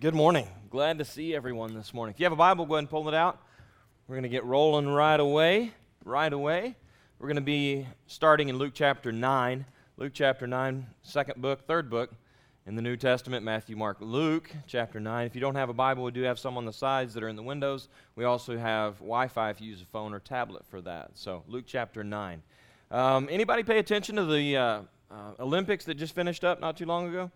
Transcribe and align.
Good 0.00 0.14
morning. 0.16 0.48
Glad 0.70 0.98
to 0.98 1.04
see 1.04 1.36
everyone 1.36 1.72
this 1.72 1.94
morning. 1.94 2.12
If 2.12 2.18
you 2.18 2.24
have 2.24 2.32
a 2.32 2.36
Bible, 2.36 2.66
go 2.66 2.74
ahead 2.74 2.80
and 2.80 2.90
pull 2.90 3.06
it 3.06 3.14
out. 3.14 3.40
We're 4.08 4.16
going 4.16 4.24
to 4.24 4.28
get 4.28 4.44
rolling 4.44 4.88
right 4.88 5.20
away. 5.20 5.72
Right 6.04 6.32
away. 6.32 6.74
We're 7.20 7.28
going 7.28 7.36
to 7.36 7.40
be 7.40 7.86
starting 8.08 8.48
in 8.48 8.58
Luke 8.58 8.72
chapter 8.74 9.12
9. 9.12 9.64
Luke 9.96 10.10
chapter 10.12 10.48
9, 10.48 10.84
second 11.02 11.40
book, 11.40 11.64
third 11.68 11.88
book 11.90 12.10
in 12.66 12.74
the 12.74 12.82
New 12.82 12.96
Testament 12.96 13.44
Matthew, 13.44 13.76
Mark, 13.76 13.98
Luke 14.00 14.50
chapter 14.66 14.98
9. 14.98 15.26
If 15.26 15.36
you 15.36 15.40
don't 15.40 15.54
have 15.54 15.68
a 15.68 15.74
Bible, 15.74 16.02
we 16.02 16.10
do 16.10 16.22
have 16.22 16.40
some 16.40 16.56
on 16.56 16.64
the 16.64 16.72
sides 16.72 17.14
that 17.14 17.22
are 17.22 17.28
in 17.28 17.36
the 17.36 17.42
windows. 17.44 17.88
We 18.16 18.24
also 18.24 18.58
have 18.58 18.98
Wi 18.98 19.28
Fi 19.28 19.50
if 19.50 19.60
you 19.60 19.70
use 19.70 19.80
a 19.80 19.86
phone 19.86 20.12
or 20.12 20.18
tablet 20.18 20.66
for 20.68 20.80
that. 20.80 21.12
So, 21.14 21.44
Luke 21.46 21.66
chapter 21.68 22.02
9. 22.02 22.42
Um, 22.90 23.28
anybody 23.30 23.62
pay 23.62 23.78
attention 23.78 24.16
to 24.16 24.24
the 24.24 24.56
uh, 24.56 24.80
uh, 25.08 25.34
Olympics 25.38 25.84
that 25.84 25.94
just 25.94 26.16
finished 26.16 26.42
up 26.42 26.60
not 26.60 26.76
too 26.76 26.86
long 26.86 27.08
ago? 27.08 27.30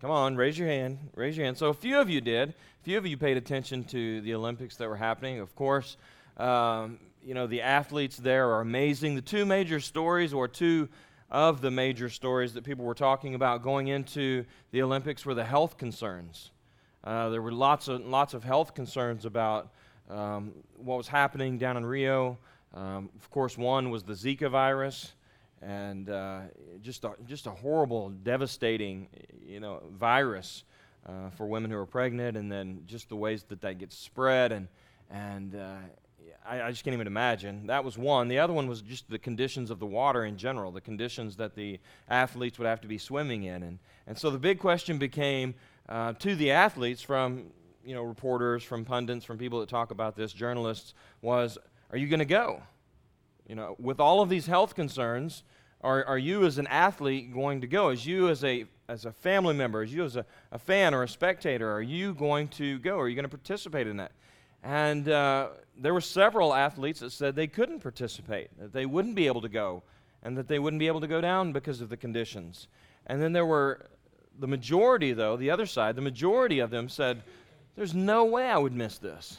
Come 0.00 0.10
on, 0.10 0.36
raise 0.36 0.58
your 0.58 0.68
hand. 0.68 0.98
Raise 1.14 1.38
your 1.38 1.46
hand. 1.46 1.56
So, 1.56 1.68
a 1.68 1.74
few 1.74 1.98
of 1.98 2.10
you 2.10 2.20
did. 2.20 2.50
A 2.50 2.54
few 2.84 2.98
of 2.98 3.06
you 3.06 3.16
paid 3.16 3.38
attention 3.38 3.82
to 3.84 4.20
the 4.20 4.34
Olympics 4.34 4.76
that 4.76 4.90
were 4.90 4.96
happening. 4.96 5.40
Of 5.40 5.54
course, 5.56 5.96
um, 6.36 6.98
you 7.24 7.32
know, 7.32 7.46
the 7.46 7.62
athletes 7.62 8.18
there 8.18 8.50
are 8.50 8.60
amazing. 8.60 9.14
The 9.14 9.22
two 9.22 9.46
major 9.46 9.80
stories, 9.80 10.34
or 10.34 10.48
two 10.48 10.90
of 11.30 11.62
the 11.62 11.70
major 11.70 12.10
stories 12.10 12.52
that 12.54 12.62
people 12.62 12.84
were 12.84 12.94
talking 12.94 13.34
about 13.34 13.62
going 13.62 13.88
into 13.88 14.44
the 14.70 14.82
Olympics, 14.82 15.24
were 15.24 15.34
the 15.34 15.44
health 15.44 15.78
concerns. 15.78 16.50
Uh, 17.02 17.30
there 17.30 17.40
were 17.40 17.52
lots 17.52 17.88
of, 17.88 18.04
lots 18.04 18.34
of 18.34 18.44
health 18.44 18.74
concerns 18.74 19.24
about 19.24 19.70
um, 20.10 20.52
what 20.76 20.98
was 20.98 21.08
happening 21.08 21.56
down 21.56 21.78
in 21.78 21.86
Rio. 21.86 22.36
Um, 22.74 23.08
of 23.16 23.30
course, 23.30 23.56
one 23.56 23.88
was 23.88 24.02
the 24.02 24.12
Zika 24.12 24.50
virus 24.50 25.14
and 25.62 26.10
uh, 26.10 26.40
just 26.82 27.04
a, 27.04 27.12
just 27.26 27.46
a 27.46 27.50
horrible, 27.50 28.10
devastating, 28.10 29.08
you 29.44 29.60
know, 29.60 29.82
virus 29.92 30.64
uh, 31.06 31.30
for 31.30 31.46
women 31.46 31.70
who 31.70 31.76
are 31.76 31.86
pregnant, 31.86 32.36
and 32.36 32.50
then 32.50 32.82
just 32.86 33.08
the 33.08 33.16
ways 33.16 33.44
that 33.44 33.60
that 33.62 33.78
gets 33.78 33.96
spread, 33.96 34.52
and 34.52 34.68
and 35.10 35.54
uh, 35.54 35.76
I, 36.44 36.62
I, 36.62 36.70
just 36.70 36.84
can't 36.84 36.94
even 36.94 37.06
imagine. 37.06 37.68
That 37.68 37.84
was 37.84 37.96
one. 37.96 38.28
The 38.28 38.38
other 38.38 38.52
one 38.52 38.66
was 38.66 38.82
just 38.82 39.08
the 39.08 39.18
conditions 39.18 39.70
of 39.70 39.78
the 39.78 39.86
water 39.86 40.24
in 40.24 40.36
general, 40.36 40.72
the 40.72 40.80
conditions 40.80 41.36
that 41.36 41.54
the 41.54 41.78
athletes 42.08 42.58
would 42.58 42.66
have 42.66 42.80
to 42.80 42.88
be 42.88 42.98
swimming 42.98 43.44
in, 43.44 43.62
and 43.62 43.78
and 44.06 44.18
so 44.18 44.30
the 44.30 44.38
big 44.38 44.58
question 44.58 44.98
became 44.98 45.54
uh, 45.88 46.12
to 46.14 46.34
the 46.34 46.50
athletes 46.50 47.02
from 47.02 47.44
you 47.84 47.94
know 47.94 48.02
reporters, 48.02 48.62
from 48.62 48.84
pundits, 48.84 49.24
from 49.24 49.38
people 49.38 49.60
that 49.60 49.68
talk 49.68 49.90
about 49.90 50.16
this, 50.16 50.32
journalists, 50.32 50.94
was, 51.22 51.56
are 51.90 51.96
you 51.96 52.08
going 52.08 52.18
to 52.18 52.24
go? 52.24 52.62
You 53.48 53.54
know, 53.54 53.76
with 53.78 54.00
all 54.00 54.22
of 54.22 54.28
these 54.28 54.46
health 54.46 54.74
concerns, 54.74 55.44
are, 55.82 56.04
are 56.04 56.18
you 56.18 56.44
as 56.44 56.58
an 56.58 56.66
athlete 56.66 57.32
going 57.32 57.60
to 57.60 57.66
go? 57.66 57.90
As 57.90 58.04
you 58.04 58.28
as 58.28 58.42
a, 58.42 58.64
as 58.88 59.04
a 59.04 59.12
family 59.12 59.54
member, 59.54 59.82
as 59.82 59.92
you 59.92 60.04
as 60.04 60.16
a, 60.16 60.26
a 60.50 60.58
fan 60.58 60.94
or 60.94 61.04
a 61.04 61.08
spectator, 61.08 61.70
are 61.70 61.82
you 61.82 62.14
going 62.14 62.48
to 62.48 62.78
go? 62.80 62.98
Are 62.98 63.08
you 63.08 63.14
going 63.14 63.24
to 63.24 63.28
participate 63.28 63.86
in 63.86 63.98
that? 63.98 64.12
And 64.64 65.08
uh, 65.08 65.50
there 65.78 65.94
were 65.94 66.00
several 66.00 66.54
athletes 66.54 67.00
that 67.00 67.10
said 67.10 67.36
they 67.36 67.46
couldn't 67.46 67.80
participate, 67.80 68.50
that 68.58 68.72
they 68.72 68.84
wouldn't 68.84 69.14
be 69.14 69.28
able 69.28 69.42
to 69.42 69.48
go, 69.48 69.84
and 70.24 70.36
that 70.36 70.48
they 70.48 70.58
wouldn't 70.58 70.80
be 70.80 70.88
able 70.88 71.00
to 71.02 71.06
go 71.06 71.20
down 71.20 71.52
because 71.52 71.80
of 71.80 71.88
the 71.88 71.96
conditions. 71.96 72.66
And 73.06 73.22
then 73.22 73.32
there 73.32 73.46
were 73.46 73.86
the 74.40 74.48
majority, 74.48 75.12
though, 75.12 75.36
the 75.36 75.50
other 75.50 75.66
side, 75.66 75.94
the 75.94 76.02
majority 76.02 76.58
of 76.58 76.70
them 76.70 76.88
said, 76.88 77.22
There's 77.76 77.94
no 77.94 78.24
way 78.24 78.46
I 78.46 78.58
would 78.58 78.74
miss 78.74 78.98
this. 78.98 79.38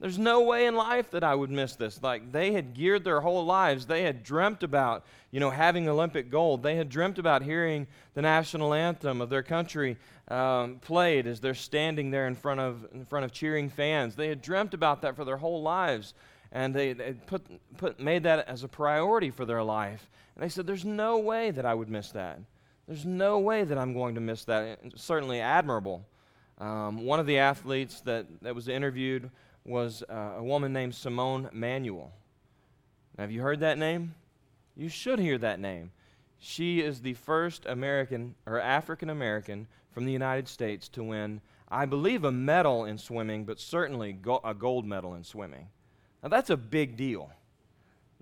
There's 0.00 0.18
no 0.18 0.40
way 0.40 0.64
in 0.64 0.74
life 0.74 1.10
that 1.10 1.22
I 1.22 1.34
would 1.34 1.50
miss 1.50 1.76
this. 1.76 2.02
Like 2.02 2.32
they 2.32 2.52
had 2.52 2.72
geared 2.72 3.04
their 3.04 3.20
whole 3.20 3.44
lives. 3.44 3.84
They 3.84 4.02
had 4.02 4.22
dreamt 4.22 4.62
about, 4.62 5.04
you 5.30 5.40
know, 5.40 5.50
having 5.50 5.86
Olympic 5.88 6.30
gold. 6.30 6.62
They 6.62 6.76
had 6.76 6.88
dreamt 6.88 7.18
about 7.18 7.42
hearing 7.42 7.86
the 8.14 8.22
national 8.22 8.72
anthem 8.72 9.20
of 9.20 9.28
their 9.28 9.42
country 9.42 9.98
um, 10.28 10.78
played 10.78 11.26
as 11.26 11.40
they're 11.40 11.52
standing 11.52 12.10
there 12.10 12.26
in 12.26 12.34
front 12.34 12.60
of 12.60 12.86
in 12.94 13.04
front 13.04 13.26
of 13.26 13.32
cheering 13.32 13.68
fans. 13.68 14.16
They 14.16 14.28
had 14.28 14.40
dreamt 14.40 14.72
about 14.72 15.02
that 15.02 15.16
for 15.16 15.26
their 15.26 15.36
whole 15.36 15.60
lives, 15.60 16.14
and 16.50 16.74
they, 16.74 16.94
they 16.94 17.12
put 17.12 17.42
put 17.76 18.00
made 18.00 18.22
that 18.22 18.48
as 18.48 18.64
a 18.64 18.68
priority 18.68 19.30
for 19.30 19.44
their 19.44 19.62
life. 19.62 20.08
And 20.34 20.42
they 20.42 20.48
said, 20.48 20.66
"There's 20.66 20.84
no 20.84 21.18
way 21.18 21.50
that 21.50 21.66
I 21.66 21.74
would 21.74 21.90
miss 21.90 22.10
that. 22.12 22.38
There's 22.88 23.04
no 23.04 23.38
way 23.38 23.64
that 23.64 23.76
I'm 23.76 23.92
going 23.92 24.14
to 24.14 24.20
miss 24.22 24.44
that." 24.44 24.78
It's 24.82 25.02
certainly 25.02 25.40
admirable. 25.40 26.06
Um, 26.56 27.04
one 27.04 27.20
of 27.20 27.26
the 27.26 27.38
athletes 27.38 28.00
that 28.02 28.26
that 28.40 28.54
was 28.54 28.68
interviewed 28.68 29.30
was 29.64 30.02
uh, 30.08 30.34
a 30.38 30.42
woman 30.42 30.72
named 30.72 30.94
Simone 30.94 31.48
Manuel. 31.52 32.12
have 33.18 33.30
you 33.30 33.42
heard 33.42 33.60
that 33.60 33.78
name? 33.78 34.14
You 34.76 34.88
should 34.88 35.18
hear 35.18 35.38
that 35.38 35.60
name. 35.60 35.90
She 36.38 36.80
is 36.80 37.02
the 37.02 37.14
first 37.14 37.66
American 37.66 38.34
or 38.46 38.58
African 38.58 39.10
American 39.10 39.66
from 39.92 40.06
the 40.06 40.12
United 40.12 40.48
States 40.48 40.88
to 40.88 41.04
win, 41.04 41.42
I 41.68 41.84
believe, 41.84 42.24
a 42.24 42.32
medal 42.32 42.86
in 42.86 42.96
swimming, 42.96 43.44
but 43.44 43.60
certainly 43.60 44.12
go- 44.12 44.40
a 44.42 44.54
gold 44.54 44.86
medal 44.86 45.14
in 45.14 45.24
swimming. 45.24 45.68
Now 46.22 46.30
that's 46.30 46.50
a 46.50 46.56
big 46.56 46.96
deal. 46.96 47.30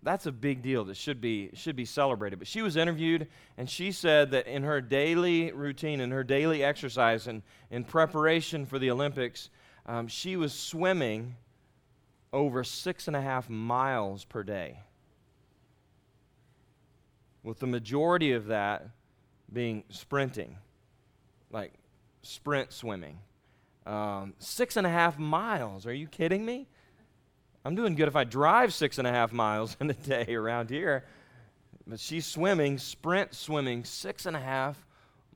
That's 0.02 0.26
a 0.26 0.32
big 0.32 0.62
deal 0.62 0.84
that 0.84 0.96
should 0.96 1.20
be 1.20 1.50
should 1.54 1.76
be 1.76 1.84
celebrated. 1.84 2.38
But 2.38 2.48
she 2.48 2.62
was 2.62 2.76
interviewed 2.76 3.28
and 3.56 3.68
she 3.68 3.92
said 3.92 4.30
that 4.32 4.46
in 4.46 4.62
her 4.64 4.80
daily 4.80 5.52
routine, 5.52 6.00
in 6.00 6.10
her 6.10 6.24
daily 6.24 6.62
exercise 6.64 7.26
and 7.26 7.42
in 7.70 7.84
preparation 7.84 8.66
for 8.66 8.78
the 8.78 8.90
Olympics, 8.90 9.50
um, 9.88 10.06
she 10.06 10.36
was 10.36 10.52
swimming 10.52 11.34
over 12.30 12.62
six 12.62 13.08
and 13.08 13.16
a 13.16 13.22
half 13.22 13.48
miles 13.48 14.24
per 14.24 14.42
day, 14.42 14.80
with 17.42 17.58
the 17.58 17.66
majority 17.66 18.32
of 18.32 18.46
that 18.48 18.86
being 19.50 19.82
sprinting, 19.88 20.58
like 21.50 21.72
sprint 22.20 22.70
swimming. 22.70 23.18
Um, 23.86 24.34
six 24.38 24.76
and 24.76 24.86
a 24.86 24.90
half 24.90 25.18
miles. 25.18 25.86
Are 25.86 25.94
you 25.94 26.06
kidding 26.06 26.44
me? 26.44 26.68
I'm 27.64 27.74
doing 27.74 27.94
good 27.94 28.08
if 28.08 28.16
I 28.16 28.24
drive 28.24 28.74
six 28.74 28.98
and 28.98 29.06
a 29.06 29.10
half 29.10 29.32
miles 29.32 29.74
in 29.80 29.88
a 29.88 29.94
day 29.94 30.34
around 30.34 30.68
here. 30.68 31.06
But 31.86 31.98
she's 31.98 32.26
swimming, 32.26 32.76
sprint 32.76 33.32
swimming, 33.34 33.84
six 33.84 34.26
and 34.26 34.36
a 34.36 34.40
half 34.40 34.84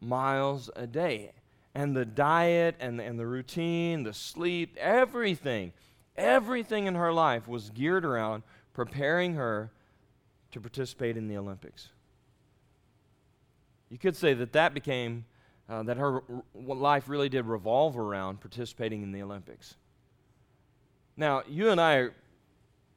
miles 0.03 0.69
a 0.77 0.87
day 0.87 1.33
and 1.75 1.97
the 1.97 2.05
diet 2.05 2.77
and, 2.81 3.01
and 3.01 3.19
the 3.19 3.27
routine, 3.27 4.03
the 4.03 4.13
sleep, 4.13 4.77
everything, 4.79 5.73
everything 6.17 6.87
in 6.87 6.95
her 6.95 7.13
life 7.13 7.49
was 7.49 7.71
geared 7.71 8.05
around 8.05 8.43
preparing 8.73 9.35
her 9.35 9.71
to 10.51 10.61
participate 10.61 11.17
in 11.17 11.29
the 11.29 11.37
Olympics. 11.37 11.89
You 13.91 13.99
could 13.99 14.17
say 14.17 14.35
that 14.35 14.53
that 14.53 14.75
became, 14.75 15.25
uh, 15.69 15.83
that 15.85 15.97
her 15.97 16.23
r- 16.29 16.43
life 16.55 17.09
really 17.09 17.29
did 17.29 17.47
revolve 17.47 17.99
around 17.99 18.41
participating 18.41 19.03
in 19.03 19.13
the 19.13 19.23
Olympics. 19.23 19.77
Now, 21.17 21.43
you 21.49 21.71
and 21.71 21.81
I 21.81 21.95
are, 21.97 22.15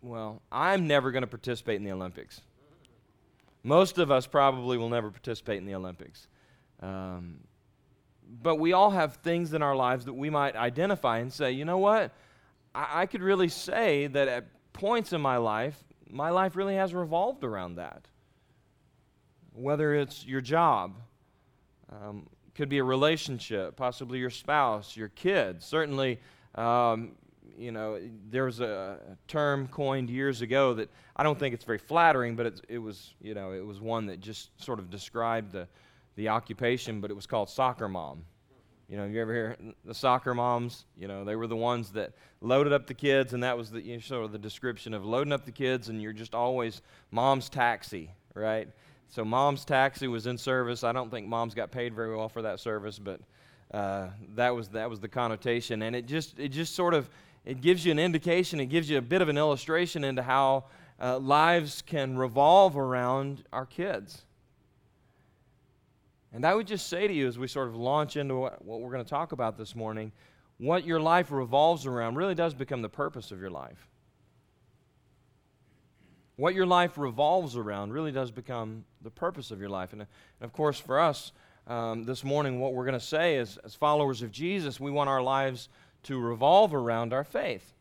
well, 0.01 0.41
I'm 0.51 0.87
never 0.87 1.11
going 1.11 1.23
to 1.23 1.27
participate 1.27 1.77
in 1.77 1.83
the 1.83 1.91
Olympics. 1.91 2.41
Most 3.63 3.97
of 3.97 4.11
us 4.11 4.27
probably 4.27 4.77
will 4.77 4.89
never 4.89 5.09
participate 5.09 5.57
in 5.57 5.65
the 5.65 5.75
Olympics. 5.75 6.27
Um, 6.81 7.39
but 8.41 8.55
we 8.55 8.73
all 8.73 8.91
have 8.91 9.15
things 9.17 9.53
in 9.53 9.61
our 9.61 9.75
lives 9.75 10.05
that 10.05 10.13
we 10.13 10.29
might 10.29 10.55
identify 10.55 11.19
and 11.19 11.31
say, 11.31 11.51
you 11.51 11.65
know 11.65 11.77
what? 11.77 12.13
I, 12.73 13.01
I 13.01 13.05
could 13.05 13.21
really 13.21 13.49
say 13.49 14.07
that 14.07 14.27
at 14.27 14.45
points 14.73 15.13
in 15.13 15.21
my 15.21 15.37
life, 15.37 15.81
my 16.09 16.29
life 16.29 16.55
really 16.55 16.75
has 16.75 16.93
revolved 16.93 17.43
around 17.43 17.75
that. 17.75 18.07
Whether 19.53 19.95
it's 19.95 20.25
your 20.25 20.41
job, 20.41 20.95
um, 21.91 22.27
could 22.55 22.69
be 22.69 22.77
a 22.77 22.83
relationship, 22.83 23.75
possibly 23.75 24.19
your 24.19 24.29
spouse, 24.29 24.95
your 24.95 25.09
kids. 25.09 25.65
Certainly, 25.65 26.19
um, 26.55 27.11
you 27.57 27.71
know, 27.71 27.99
there 28.29 28.45
was 28.45 28.59
a 28.59 28.99
term 29.27 29.67
coined 29.67 30.09
years 30.09 30.41
ago 30.41 30.73
that 30.73 30.89
I 31.15 31.23
don't 31.23 31.37
think 31.37 31.53
it's 31.53 31.65
very 31.65 31.77
flattering, 31.77 32.35
but 32.35 32.45
it, 32.45 32.61
it 32.69 32.77
was, 32.77 33.13
you 33.21 33.33
know, 33.33 33.51
it 33.51 33.65
was 33.65 33.79
one 33.79 34.07
that 34.07 34.19
just 34.19 34.49
sort 34.61 34.79
of 34.79 34.89
described 34.89 35.51
the 35.51 35.67
the 36.15 36.29
occupation, 36.29 37.01
but 37.01 37.11
it 37.11 37.13
was 37.13 37.27
called 37.27 37.49
soccer 37.49 37.87
mom. 37.87 38.23
You 38.87 38.97
know, 38.97 39.05
you 39.05 39.19
ever 39.19 39.33
hear 39.33 39.57
the 39.83 39.95
soccer 39.95 40.35
moms? 40.35 40.85
You 40.95 41.07
know, 41.07 41.23
they 41.23 41.35
were 41.35 41.47
the 41.47 41.55
ones 41.55 41.91
that 41.91 42.13
loaded 42.41 42.71
up 42.71 42.85
the 42.85 42.93
kids, 42.93 43.33
and 43.33 43.43
that 43.43 43.57
was 43.57 43.71
the 43.71 43.81
you 43.81 43.95
know, 43.95 43.99
sort 43.99 44.25
of 44.25 44.31
the 44.31 44.37
description 44.37 44.93
of 44.93 45.03
loading 45.03 45.33
up 45.33 45.43
the 45.45 45.51
kids, 45.51 45.89
and 45.89 46.01
you're 46.01 46.13
just 46.13 46.35
always 46.35 46.81
mom's 47.09 47.49
taxi, 47.49 48.11
right? 48.35 48.67
So 49.07 49.25
mom's 49.25 49.65
taxi 49.65 50.07
was 50.07 50.27
in 50.27 50.37
service. 50.37 50.83
I 50.83 50.91
don't 50.91 51.09
think 51.09 51.27
moms 51.27 51.55
got 51.55 51.71
paid 51.71 51.95
very 51.95 52.15
well 52.15 52.29
for 52.29 52.43
that 52.43 52.59
service, 52.59 52.99
but 52.99 53.21
uh, 53.73 54.09
that 54.35 54.55
was 54.55 54.69
that 54.69 54.89
was 54.89 54.99
the 54.99 55.07
connotation, 55.07 55.81
and 55.81 55.95
it 55.95 56.05
just 56.05 56.39
it 56.39 56.49
just 56.49 56.75
sort 56.75 56.93
of 56.93 57.09
it 57.43 57.61
gives 57.61 57.85
you 57.85 57.91
an 57.91 57.99
indication, 57.99 58.59
it 58.59 58.67
gives 58.67 58.89
you 58.89 58.97
a 58.97 59.01
bit 59.01 59.21
of 59.21 59.29
an 59.29 59.37
illustration 59.37 60.03
into 60.03 60.21
how 60.21 60.65
uh, 61.01 61.17
lives 61.17 61.81
can 61.81 62.17
revolve 62.17 62.77
around 62.77 63.43
our 63.51 63.65
kids. 63.65 64.24
And 66.35 66.45
I 66.45 66.53
would 66.53 66.67
just 66.67 66.87
say 66.87 67.07
to 67.07 67.13
you 67.13 67.27
as 67.27 67.39
we 67.39 67.47
sort 67.47 67.69
of 67.69 67.77
launch 67.77 68.17
into 68.17 68.35
what, 68.35 68.63
what 68.63 68.81
we're 68.81 68.91
going 68.91 69.03
to 69.03 69.09
talk 69.09 69.31
about 69.31 69.57
this 69.57 69.73
morning, 69.73 70.11
what 70.57 70.85
your 70.85 70.99
life 70.99 71.31
revolves 71.31 71.85
around 71.85 72.15
really 72.15 72.35
does 72.35 72.53
become 72.53 72.81
the 72.81 72.89
purpose 72.89 73.31
of 73.31 73.39
your 73.39 73.49
life. 73.49 73.87
What 76.35 76.53
your 76.53 76.65
life 76.65 76.97
revolves 76.97 77.55
around 77.55 77.93
really 77.93 78.11
does 78.11 78.31
become 78.31 78.83
the 79.01 79.09
purpose 79.09 79.49
of 79.49 79.61
your 79.61 79.69
life. 79.69 79.93
And, 79.93 80.01
and 80.01 80.09
of 80.41 80.51
course, 80.51 80.77
for 80.77 80.99
us, 80.99 81.31
um, 81.67 82.03
this 82.03 82.25
morning, 82.25 82.59
what 82.59 82.73
we're 82.73 82.83
going 82.83 82.99
to 82.99 83.05
say 83.05 83.37
is, 83.37 83.57
as 83.63 83.73
followers 83.73 84.21
of 84.21 84.29
Jesus, 84.29 84.77
we 84.77 84.91
want 84.91 85.09
our 85.09 85.23
lives 85.23 85.69
to 86.03 86.19
revolve 86.19 86.73
around 86.73 87.13
our 87.13 87.23
faith. 87.23 87.73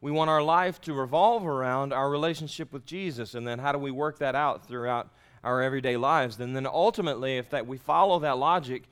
We 0.00 0.12
want 0.12 0.30
our 0.30 0.42
life 0.42 0.80
to 0.82 0.94
revolve 0.94 1.44
around 1.44 1.92
our 1.92 2.08
relationship 2.08 2.72
with 2.72 2.86
Jesus, 2.86 3.34
and 3.34 3.44
then 3.44 3.58
how 3.58 3.72
do 3.72 3.78
we 3.78 3.90
work 3.90 4.20
that 4.20 4.36
out 4.36 4.64
throughout 4.64 5.10
our 5.46 5.62
everyday 5.62 5.96
lives? 5.96 6.38
And 6.40 6.54
then 6.54 6.66
ultimately, 6.66 7.38
if 7.38 7.50
that 7.50 7.66
we 7.66 7.78
follow 7.78 8.18
that 8.18 8.36
logic, 8.36 8.82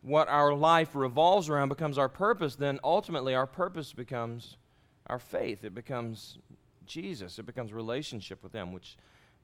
what 0.00 0.28
our 0.28 0.54
life 0.54 0.94
revolves 0.94 1.48
around 1.48 1.68
becomes 1.68 1.98
our 1.98 2.08
purpose, 2.08 2.54
then 2.54 2.78
ultimately 2.84 3.34
our 3.34 3.46
purpose 3.46 3.92
becomes 3.92 4.56
our 5.08 5.18
faith. 5.18 5.64
It 5.64 5.74
becomes 5.74 6.38
Jesus. 6.86 7.38
It 7.38 7.46
becomes 7.46 7.72
relationship 7.72 8.42
with 8.42 8.52
Him, 8.52 8.72
which 8.72 8.96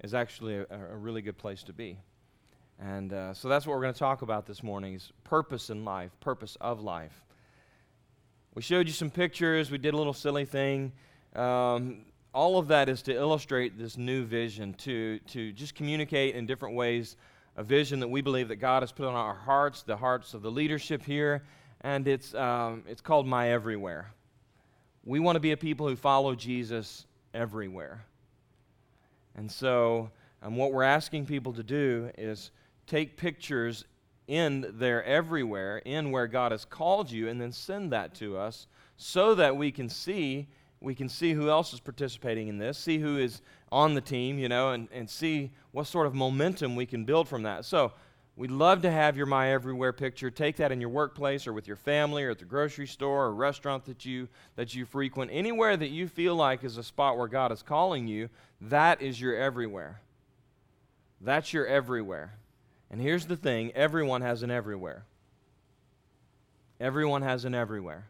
is 0.02 0.14
actually 0.14 0.56
a, 0.56 0.66
a 0.70 0.96
really 0.96 1.22
good 1.22 1.36
place 1.36 1.62
to 1.64 1.72
be. 1.72 1.98
And 2.78 3.12
uh, 3.12 3.34
so 3.34 3.48
that's 3.48 3.66
what 3.66 3.74
we're 3.74 3.82
going 3.82 3.92
to 3.92 3.98
talk 3.98 4.22
about 4.22 4.46
this 4.46 4.62
morning 4.62 4.94
is 4.94 5.12
purpose 5.24 5.70
in 5.70 5.84
life, 5.84 6.12
purpose 6.20 6.56
of 6.60 6.80
life. 6.80 7.24
We 8.54 8.62
showed 8.62 8.86
you 8.86 8.92
some 8.92 9.10
pictures. 9.10 9.70
We 9.70 9.78
did 9.78 9.92
a 9.92 9.96
little 9.96 10.14
silly 10.14 10.44
thing. 10.44 10.92
Um, 11.34 12.06
all 12.32 12.58
of 12.58 12.68
that 12.68 12.88
is 12.88 13.02
to 13.02 13.14
illustrate 13.14 13.78
this 13.78 13.96
new 13.96 14.24
vision, 14.24 14.74
to, 14.74 15.18
to 15.28 15.52
just 15.52 15.74
communicate 15.74 16.34
in 16.34 16.46
different 16.46 16.74
ways 16.74 17.16
a 17.56 17.62
vision 17.64 18.00
that 18.00 18.08
we 18.08 18.20
believe 18.20 18.48
that 18.48 18.56
God 18.56 18.82
has 18.82 18.92
put 18.92 19.06
on 19.06 19.14
our 19.14 19.34
hearts, 19.34 19.82
the 19.82 19.96
hearts 19.96 20.34
of 20.34 20.42
the 20.42 20.50
leadership 20.50 21.02
here, 21.02 21.42
and 21.80 22.06
it's, 22.06 22.34
um, 22.34 22.84
it's 22.86 23.00
called 23.00 23.26
My 23.26 23.50
Everywhere. 23.50 24.12
We 25.04 25.18
want 25.18 25.36
to 25.36 25.40
be 25.40 25.52
a 25.52 25.56
people 25.56 25.88
who 25.88 25.96
follow 25.96 26.34
Jesus 26.34 27.06
everywhere. 27.34 28.04
And 29.34 29.50
so, 29.50 30.10
um, 30.42 30.56
what 30.56 30.72
we're 30.72 30.82
asking 30.82 31.26
people 31.26 31.52
to 31.54 31.62
do 31.62 32.10
is 32.16 32.50
take 32.86 33.16
pictures 33.16 33.84
in 34.28 34.74
there 34.74 35.02
everywhere, 35.04 35.78
in 35.78 36.10
where 36.12 36.26
God 36.26 36.52
has 36.52 36.64
called 36.64 37.10
you, 37.10 37.28
and 37.28 37.40
then 37.40 37.52
send 37.52 37.92
that 37.92 38.14
to 38.16 38.36
us 38.36 38.66
so 38.96 39.34
that 39.34 39.56
we 39.56 39.72
can 39.72 39.88
see 39.88 40.46
we 40.80 40.94
can 40.94 41.08
see 41.08 41.32
who 41.32 41.50
else 41.50 41.72
is 41.72 41.80
participating 41.80 42.48
in 42.48 42.58
this, 42.58 42.78
see 42.78 42.98
who 42.98 43.18
is 43.18 43.42
on 43.70 43.94
the 43.94 44.00
team, 44.00 44.38
you 44.38 44.48
know, 44.48 44.70
and, 44.70 44.88
and 44.92 45.08
see 45.08 45.50
what 45.72 45.86
sort 45.86 46.06
of 46.06 46.14
momentum 46.14 46.74
we 46.74 46.86
can 46.86 47.04
build 47.04 47.28
from 47.28 47.42
that. 47.42 47.64
So 47.66 47.92
we'd 48.34 48.50
love 48.50 48.80
to 48.82 48.90
have 48.90 49.16
your 49.16 49.26
My 49.26 49.52
Everywhere 49.52 49.92
picture. 49.92 50.30
Take 50.30 50.56
that 50.56 50.72
in 50.72 50.80
your 50.80 50.88
workplace 50.88 51.46
or 51.46 51.52
with 51.52 51.66
your 51.66 51.76
family 51.76 52.24
or 52.24 52.30
at 52.30 52.38
the 52.38 52.46
grocery 52.46 52.86
store 52.86 53.26
or 53.26 53.34
restaurant 53.34 53.84
that 53.84 54.06
you 54.06 54.28
that 54.56 54.74
you 54.74 54.86
frequent. 54.86 55.30
Anywhere 55.32 55.76
that 55.76 55.90
you 55.90 56.08
feel 56.08 56.34
like 56.34 56.64
is 56.64 56.78
a 56.78 56.82
spot 56.82 57.18
where 57.18 57.28
God 57.28 57.52
is 57.52 57.62
calling 57.62 58.08
you, 58.08 58.30
that 58.62 59.02
is 59.02 59.20
your 59.20 59.36
everywhere. 59.36 60.00
That's 61.20 61.52
your 61.52 61.66
everywhere. 61.66 62.32
And 62.90 63.00
here's 63.00 63.26
the 63.26 63.36
thing 63.36 63.72
everyone 63.74 64.22
has 64.22 64.42
an 64.42 64.50
everywhere. 64.50 65.04
Everyone 66.80 67.20
has 67.20 67.44
an 67.44 67.54
everywhere. 67.54 68.06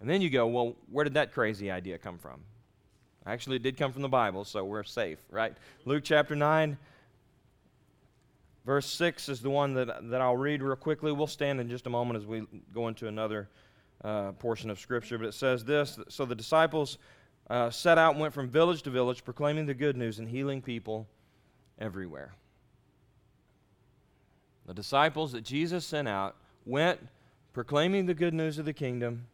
And 0.00 0.08
then 0.08 0.22
you 0.22 0.30
go, 0.30 0.46
well, 0.46 0.76
where 0.90 1.04
did 1.04 1.14
that 1.14 1.32
crazy 1.32 1.70
idea 1.70 1.98
come 1.98 2.18
from? 2.18 2.40
Actually, 3.26 3.56
it 3.56 3.62
did 3.62 3.76
come 3.76 3.92
from 3.92 4.02
the 4.02 4.08
Bible, 4.08 4.44
so 4.44 4.64
we're 4.64 4.84
safe, 4.84 5.18
right? 5.30 5.54
Luke 5.84 6.02
chapter 6.04 6.34
9, 6.34 6.78
verse 8.64 8.86
6 8.86 9.28
is 9.28 9.40
the 9.40 9.50
one 9.50 9.74
that, 9.74 10.08
that 10.10 10.20
I'll 10.20 10.36
read 10.36 10.62
real 10.62 10.76
quickly. 10.76 11.12
We'll 11.12 11.26
stand 11.26 11.60
in 11.60 11.68
just 11.68 11.86
a 11.86 11.90
moment 11.90 12.18
as 12.18 12.26
we 12.26 12.44
go 12.72 12.88
into 12.88 13.08
another 13.08 13.48
uh, 14.02 14.32
portion 14.32 14.70
of 14.70 14.78
Scripture. 14.78 15.18
But 15.18 15.26
it 15.26 15.34
says 15.34 15.64
this 15.64 15.98
So 16.08 16.24
the 16.24 16.34
disciples 16.34 16.98
uh, 17.50 17.70
set 17.70 17.98
out 17.98 18.12
and 18.12 18.20
went 18.20 18.32
from 18.32 18.48
village 18.48 18.82
to 18.82 18.90
village, 18.90 19.24
proclaiming 19.24 19.66
the 19.66 19.74
good 19.74 19.96
news 19.96 20.18
and 20.18 20.28
healing 20.28 20.62
people 20.62 21.06
everywhere. 21.78 22.34
The 24.66 24.74
disciples 24.74 25.32
that 25.32 25.44
Jesus 25.44 25.84
sent 25.84 26.08
out 26.08 26.36
went 26.64 27.00
proclaiming 27.52 28.06
the 28.06 28.14
good 28.14 28.34
news 28.34 28.58
of 28.58 28.64
the 28.64 28.72
kingdom 28.72 29.26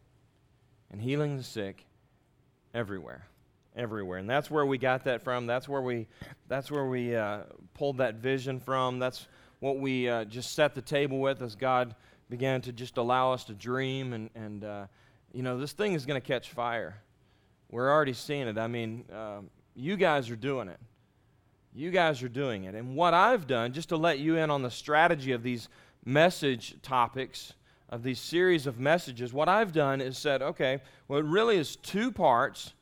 and 0.91 1.01
healing 1.01 1.37
the 1.37 1.43
sick 1.43 1.85
everywhere 2.73 3.27
everywhere. 3.75 4.19
And 4.19 4.29
that's 4.29 4.49
where 4.49 4.65
we 4.65 4.77
got 4.77 5.03
that 5.05 5.23
from. 5.23 5.45
That's 5.45 5.67
where 5.67 5.81
we 5.81 6.07
that's 6.47 6.71
where 6.71 6.85
we 6.85 7.15
uh, 7.15 7.41
pulled 7.73 7.97
that 7.97 8.15
vision 8.15 8.59
from. 8.59 8.99
That's 8.99 9.27
what 9.59 9.79
we 9.79 10.09
uh, 10.09 10.25
just 10.25 10.53
set 10.53 10.75
the 10.75 10.81
table 10.81 11.19
with 11.19 11.41
as 11.41 11.55
god 11.55 11.95
began 12.29 12.61
to 12.61 12.71
just 12.71 12.97
allow 12.97 13.31
us 13.33 13.43
to 13.45 13.53
dream 13.53 14.13
and 14.13 14.29
and 14.35 14.63
uh, 14.63 14.85
you 15.33 15.43
know 15.43 15.57
this 15.57 15.73
thing 15.73 15.93
is 15.93 16.05
going 16.05 16.19
to 16.19 16.25
catch 16.25 16.49
fire. 16.49 17.01
We're 17.69 17.91
already 17.91 18.13
seeing 18.13 18.47
it. 18.47 18.57
I 18.57 18.67
mean 18.67 19.05
um, 19.11 19.49
you 19.75 19.97
guys 19.97 20.29
are 20.29 20.35
doing 20.35 20.69
it. 20.69 20.79
You 21.73 21.91
guys 21.91 22.23
are 22.23 22.29
doing 22.29 22.63
it. 22.63 22.75
And 22.75 22.95
what 22.95 23.13
i've 23.13 23.47
done 23.47 23.73
just 23.73 23.89
to 23.89 23.97
let 23.97 24.19
you 24.19 24.37
in 24.37 24.49
on 24.49 24.61
the 24.61 24.71
strategy 24.71 25.31
of 25.33 25.43
these 25.43 25.67
message 26.05 26.75
topics 26.81 27.53
of 27.89 28.03
these 28.03 28.19
series 28.19 28.67
of 28.67 28.79
messages, 28.79 29.31
what 29.31 29.47
I've 29.47 29.71
done 29.71 30.01
is 30.01 30.17
said, 30.17 30.41
okay, 30.41 30.81
well, 31.07 31.19
it 31.19 31.25
really 31.25 31.57
is 31.57 31.75
two 31.75 32.11
parts. 32.11 32.73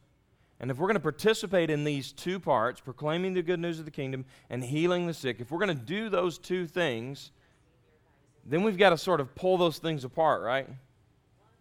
And 0.60 0.72
if 0.72 0.78
we're 0.78 0.88
going 0.88 0.96
to 0.96 1.02
participate 1.02 1.70
in 1.70 1.84
these 1.84 2.12
two 2.12 2.40
parts, 2.40 2.80
proclaiming 2.80 3.34
the 3.34 3.42
good 3.42 3.60
news 3.60 3.80
of 3.80 3.86
the 3.86 3.92
kingdom 3.92 4.24
and 4.50 4.64
healing 4.64 5.08
the 5.08 5.14
sick, 5.14 5.38
if 5.40 5.52
we're 5.52 5.60
going 5.60 5.78
to 5.78 5.84
do 5.84 6.10
those 6.10 6.38
two 6.38 6.68
things, 6.68 7.32
then 8.46 8.64
we've 8.64 8.78
got 8.78 8.92
to 8.92 8.98
sort 8.98 9.20
of 9.20 9.36
pull 9.36 9.58
those 9.58 9.78
things 9.78 10.04
apart, 10.04 10.42
right? 10.42 10.70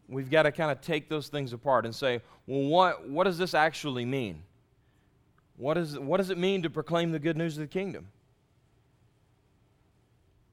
We've 0.08 0.30
got 0.30 0.44
to 0.44 0.52
kind 0.52 0.70
of 0.70 0.80
take 0.80 1.08
those 1.08 1.28
things 1.28 1.52
apart 1.52 1.84
and 1.84 1.94
say, 1.94 2.20
well, 2.46 2.62
what, 2.62 3.08
what 3.08 3.24
does 3.24 3.38
this 3.38 3.54
actually 3.54 4.04
mean? 4.04 4.42
What, 5.56 5.76
is, 5.78 5.98
what 5.98 6.18
does 6.18 6.30
it 6.30 6.38
mean 6.38 6.62
to 6.62 6.70
proclaim 6.70 7.12
the 7.12 7.18
good 7.18 7.36
news 7.36 7.56
of 7.56 7.62
the 7.62 7.68
kingdom? 7.68 8.08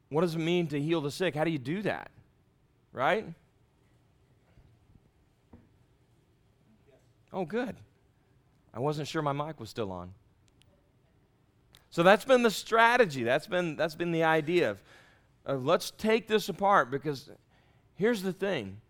What 0.09 0.21
does 0.21 0.35
it 0.35 0.39
mean 0.39 0.67
to 0.67 0.81
heal 0.81 1.01
the 1.01 1.11
sick? 1.11 1.35
How 1.35 1.43
do 1.43 1.51
you 1.51 1.59
do 1.59 1.81
that? 1.83 2.09
Right? 2.93 3.25
Oh, 7.31 7.45
good. 7.45 7.75
I 8.73 8.79
wasn't 8.79 9.07
sure 9.07 9.21
my 9.21 9.33
mic 9.33 9.59
was 9.59 9.69
still 9.69 9.91
on. 9.91 10.13
So 11.91 12.03
that's 12.03 12.25
been 12.25 12.43
the 12.43 12.51
strategy. 12.51 13.23
That's 13.23 13.47
been, 13.47 13.75
that's 13.75 13.95
been 13.95 14.11
the 14.11 14.23
idea 14.23 14.71
of, 14.71 14.83
of 15.45 15.65
let's 15.65 15.91
take 15.91 16.27
this 16.27 16.49
apart 16.49 16.91
because 16.91 17.29
here's 17.95 18.21
the 18.21 18.33
thing. 18.33 18.81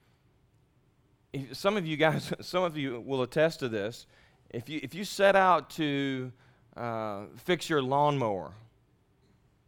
If 1.32 1.56
some 1.56 1.78
of 1.78 1.86
you 1.86 1.98
guys, 1.98 2.34
some 2.42 2.64
of 2.64 2.78
you 2.78 3.02
will 3.02 3.22
attest 3.22 3.60
to 3.60 3.70
this. 3.70 4.06
If 4.50 4.68
you, 4.68 4.80
if 4.82 4.96
you 4.96 5.04
set 5.04 5.36
out 5.36 5.70
to 5.72 6.32
uh, 6.76 7.24
fix 7.38 7.70
your 7.70 7.82
lawnmower, 7.82 8.52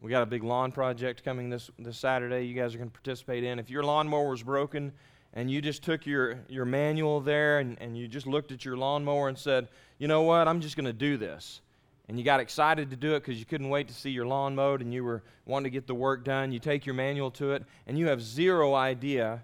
we 0.01 0.09
got 0.09 0.23
a 0.23 0.25
big 0.25 0.43
lawn 0.43 0.71
project 0.71 1.23
coming 1.23 1.49
this, 1.49 1.69
this 1.77 1.97
Saturday 1.97 2.45
you 2.45 2.55
guys 2.55 2.73
are 2.73 2.79
going 2.79 2.89
to 2.89 2.93
participate 2.93 3.43
in. 3.43 3.59
If 3.59 3.69
your 3.69 3.83
lawnmower 3.83 4.29
was 4.29 4.41
broken 4.41 4.91
and 5.33 5.49
you 5.49 5.61
just 5.61 5.83
took 5.83 6.07
your, 6.07 6.39
your 6.49 6.65
manual 6.65 7.21
there 7.21 7.59
and, 7.59 7.77
and 7.79 7.95
you 7.95 8.07
just 8.07 8.25
looked 8.25 8.51
at 8.51 8.65
your 8.65 8.75
lawnmower 8.75 9.29
and 9.29 9.37
said, 9.37 9.67
you 9.99 10.07
know 10.07 10.23
what, 10.23 10.47
I'm 10.47 10.59
just 10.59 10.75
going 10.75 10.87
to 10.87 10.93
do 10.93 11.17
this. 11.17 11.61
And 12.09 12.17
you 12.17 12.25
got 12.25 12.39
excited 12.39 12.89
to 12.89 12.95
do 12.95 13.13
it 13.13 13.19
because 13.19 13.39
you 13.39 13.45
couldn't 13.45 13.69
wait 13.69 13.87
to 13.89 13.93
see 13.93 14.09
your 14.09 14.25
lawn 14.25 14.55
mowed 14.55 14.81
and 14.81 14.91
you 14.91 15.03
were 15.03 15.21
wanting 15.45 15.65
to 15.65 15.69
get 15.69 15.85
the 15.85 15.95
work 15.95 16.25
done. 16.25 16.51
You 16.51 16.59
take 16.59 16.85
your 16.85 16.95
manual 16.95 17.29
to 17.31 17.51
it 17.51 17.63
and 17.85 17.97
you 17.97 18.07
have 18.07 18.23
zero 18.23 18.73
idea 18.73 19.43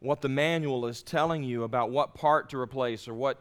what 0.00 0.20
the 0.20 0.28
manual 0.28 0.84
is 0.86 1.02
telling 1.02 1.44
you 1.44 1.62
about 1.62 1.90
what 1.90 2.14
part 2.14 2.50
to 2.50 2.58
replace 2.58 3.06
or 3.06 3.14
what 3.14 3.40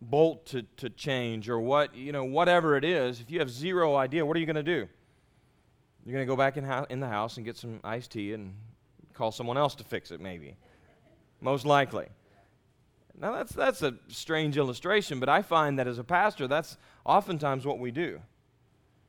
bolt 0.00 0.46
to, 0.46 0.62
to 0.76 0.88
change 0.88 1.48
or 1.48 1.60
what, 1.60 1.94
you 1.96 2.12
know, 2.12 2.24
whatever 2.24 2.76
it 2.76 2.84
is. 2.84 3.20
If 3.20 3.30
you 3.30 3.40
have 3.40 3.50
zero 3.50 3.96
idea, 3.96 4.24
what 4.24 4.36
are 4.36 4.40
you 4.40 4.46
going 4.46 4.56
to 4.56 4.62
do? 4.62 4.88
You're 6.04 6.14
going 6.14 6.26
to 6.26 6.30
go 6.30 6.36
back 6.36 6.56
in, 6.56 6.64
ho- 6.64 6.86
in 6.90 7.00
the 7.00 7.08
house 7.08 7.36
and 7.36 7.46
get 7.46 7.56
some 7.56 7.80
iced 7.84 8.12
tea 8.12 8.32
and 8.32 8.54
call 9.14 9.30
someone 9.30 9.56
else 9.56 9.74
to 9.76 9.84
fix 9.84 10.10
it, 10.10 10.20
maybe. 10.20 10.56
Most 11.40 11.64
likely. 11.64 12.06
Now, 13.18 13.32
that's, 13.32 13.52
that's 13.52 13.82
a 13.82 13.94
strange 14.08 14.56
illustration, 14.56 15.20
but 15.20 15.28
I 15.28 15.42
find 15.42 15.78
that 15.78 15.86
as 15.86 15.98
a 15.98 16.04
pastor, 16.04 16.48
that's 16.48 16.76
oftentimes 17.04 17.64
what 17.64 17.78
we 17.78 17.90
do. 17.90 18.20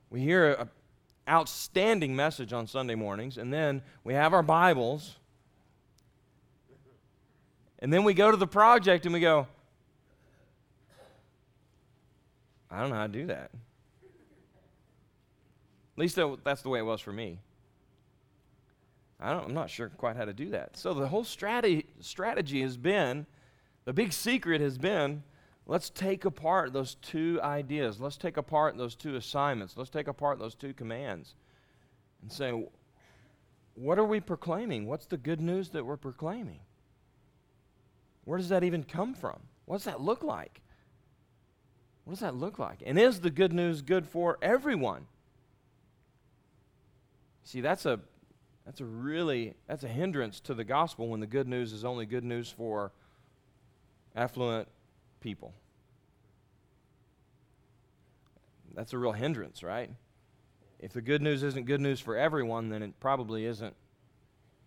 We 0.10 0.20
hear 0.20 0.54
an 0.54 0.70
outstanding 1.28 2.16
message 2.16 2.54
on 2.54 2.68
Sunday 2.68 2.96
mornings, 2.96 3.38
and 3.38 3.52
then 3.52 3.82
we 4.04 4.14
have 4.14 4.34
our 4.34 4.44
Bibles, 4.44 5.16
and 7.80 7.92
then 7.92 8.04
we 8.04 8.14
go 8.14 8.30
to 8.30 8.38
the 8.38 8.48
project 8.48 9.06
and 9.06 9.14
we 9.14 9.20
go, 9.20 9.48
I 12.70 12.82
don't 12.82 12.90
know 12.90 12.96
how 12.96 13.08
to 13.08 13.14
do 13.14 13.26
that. 13.28 13.52
At 15.96 16.00
least 16.00 16.18
that's 16.44 16.62
the 16.62 16.70
way 16.70 16.80
it 16.80 16.86
was 16.86 17.02
for 17.02 17.14
me. 17.14 17.40
I 19.20 19.32
don't, 19.32 19.46
I'm 19.46 19.54
not 19.54 19.70
sure 19.70 19.90
quite 19.90 20.16
how 20.16 20.26
to 20.26 20.34
do 20.34 20.50
that. 20.50 20.76
So 20.76 20.94
the 20.94 21.08
whole 21.08 21.24
strategy, 21.24 21.86
strategy 22.02 22.62
has 22.62 22.78
been, 22.78 23.26
the 23.86 23.94
big 23.94 24.12
secret 24.12 24.60
has 24.60 24.78
been, 24.78 25.24
let's 25.66 25.90
take 25.90 26.26
apart 26.26 26.74
those 26.74 26.96
two 26.96 27.40
ideas. 27.42 28.02
Let's 28.02 28.18
take 28.18 28.38
apart 28.38 28.78
those 28.78 28.96
two 28.96 29.16
assignments. 29.16 29.78
Let's 29.78 29.90
take 29.90 30.08
apart 30.08 30.40
those 30.40 30.56
two 30.56 30.74
commands 30.74 31.36
and 32.22 32.32
say, 32.32 32.68
what 33.76 33.98
are 33.98 34.06
we 34.06 34.20
proclaiming? 34.20 34.88
What's 34.88 35.06
the 35.06 35.18
good 35.18 35.40
news 35.40 35.70
that 35.70 35.86
we're 35.86 35.98
proclaiming? 35.98 36.60
Where 38.26 38.38
does 38.38 38.50
that 38.50 38.64
even 38.64 38.84
come 38.84 39.14
from? 39.14 39.40
What 39.66 39.78
does 39.78 39.86
that 39.86 40.02
look 40.02 40.24
like? 40.24 40.62
What 42.04 42.14
does 42.14 42.22
that 42.22 42.36
look 42.36 42.60
like? 42.60 42.84
And 42.86 43.00
is 43.00 43.22
the 43.22 43.30
good 43.30 43.54
news 43.54 43.82
good 43.82 44.06
for 44.06 44.38
everyone? 44.42 45.08
See, 47.44 47.62
that's 47.62 47.86
a 47.86 48.00
That's 48.66 48.82
a 48.82 48.86
really 48.86 49.56
that's 49.68 49.84
a 49.84 49.88
hindrance 49.88 50.40
to 50.42 50.54
the 50.54 50.64
gospel 50.64 51.10
when 51.10 51.20
the 51.20 51.28
good 51.28 51.48
news 51.48 51.74
is 51.74 51.84
only 51.84 52.06
good 52.06 52.24
news 52.24 52.50
for 52.50 52.92
affluent 54.16 54.68
people. 55.20 55.54
That's 58.74 58.94
a 58.94 58.98
real 58.98 59.12
hindrance, 59.12 59.64
right? 59.64 59.90
If 60.80 60.94
the 60.94 61.02
good 61.02 61.22
news 61.22 61.44
isn't 61.44 61.66
good 61.66 61.82
news 61.82 62.00
for 62.00 62.18
everyone, 62.18 62.70
then 62.70 62.82
it 62.82 63.00
probably 63.00 63.46
isn't 63.46 63.76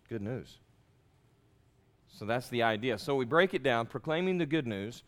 good 0.09 0.21
news. 0.21 0.59
So 2.07 2.25
that's 2.25 2.49
the 2.49 2.63
idea. 2.63 2.97
So 2.97 3.15
we 3.15 3.25
break 3.25 3.53
it 3.53 3.63
down, 3.63 3.85
proclaiming 3.85 4.37
the 4.37 4.45
good 4.45 4.65
news, 4.65 5.03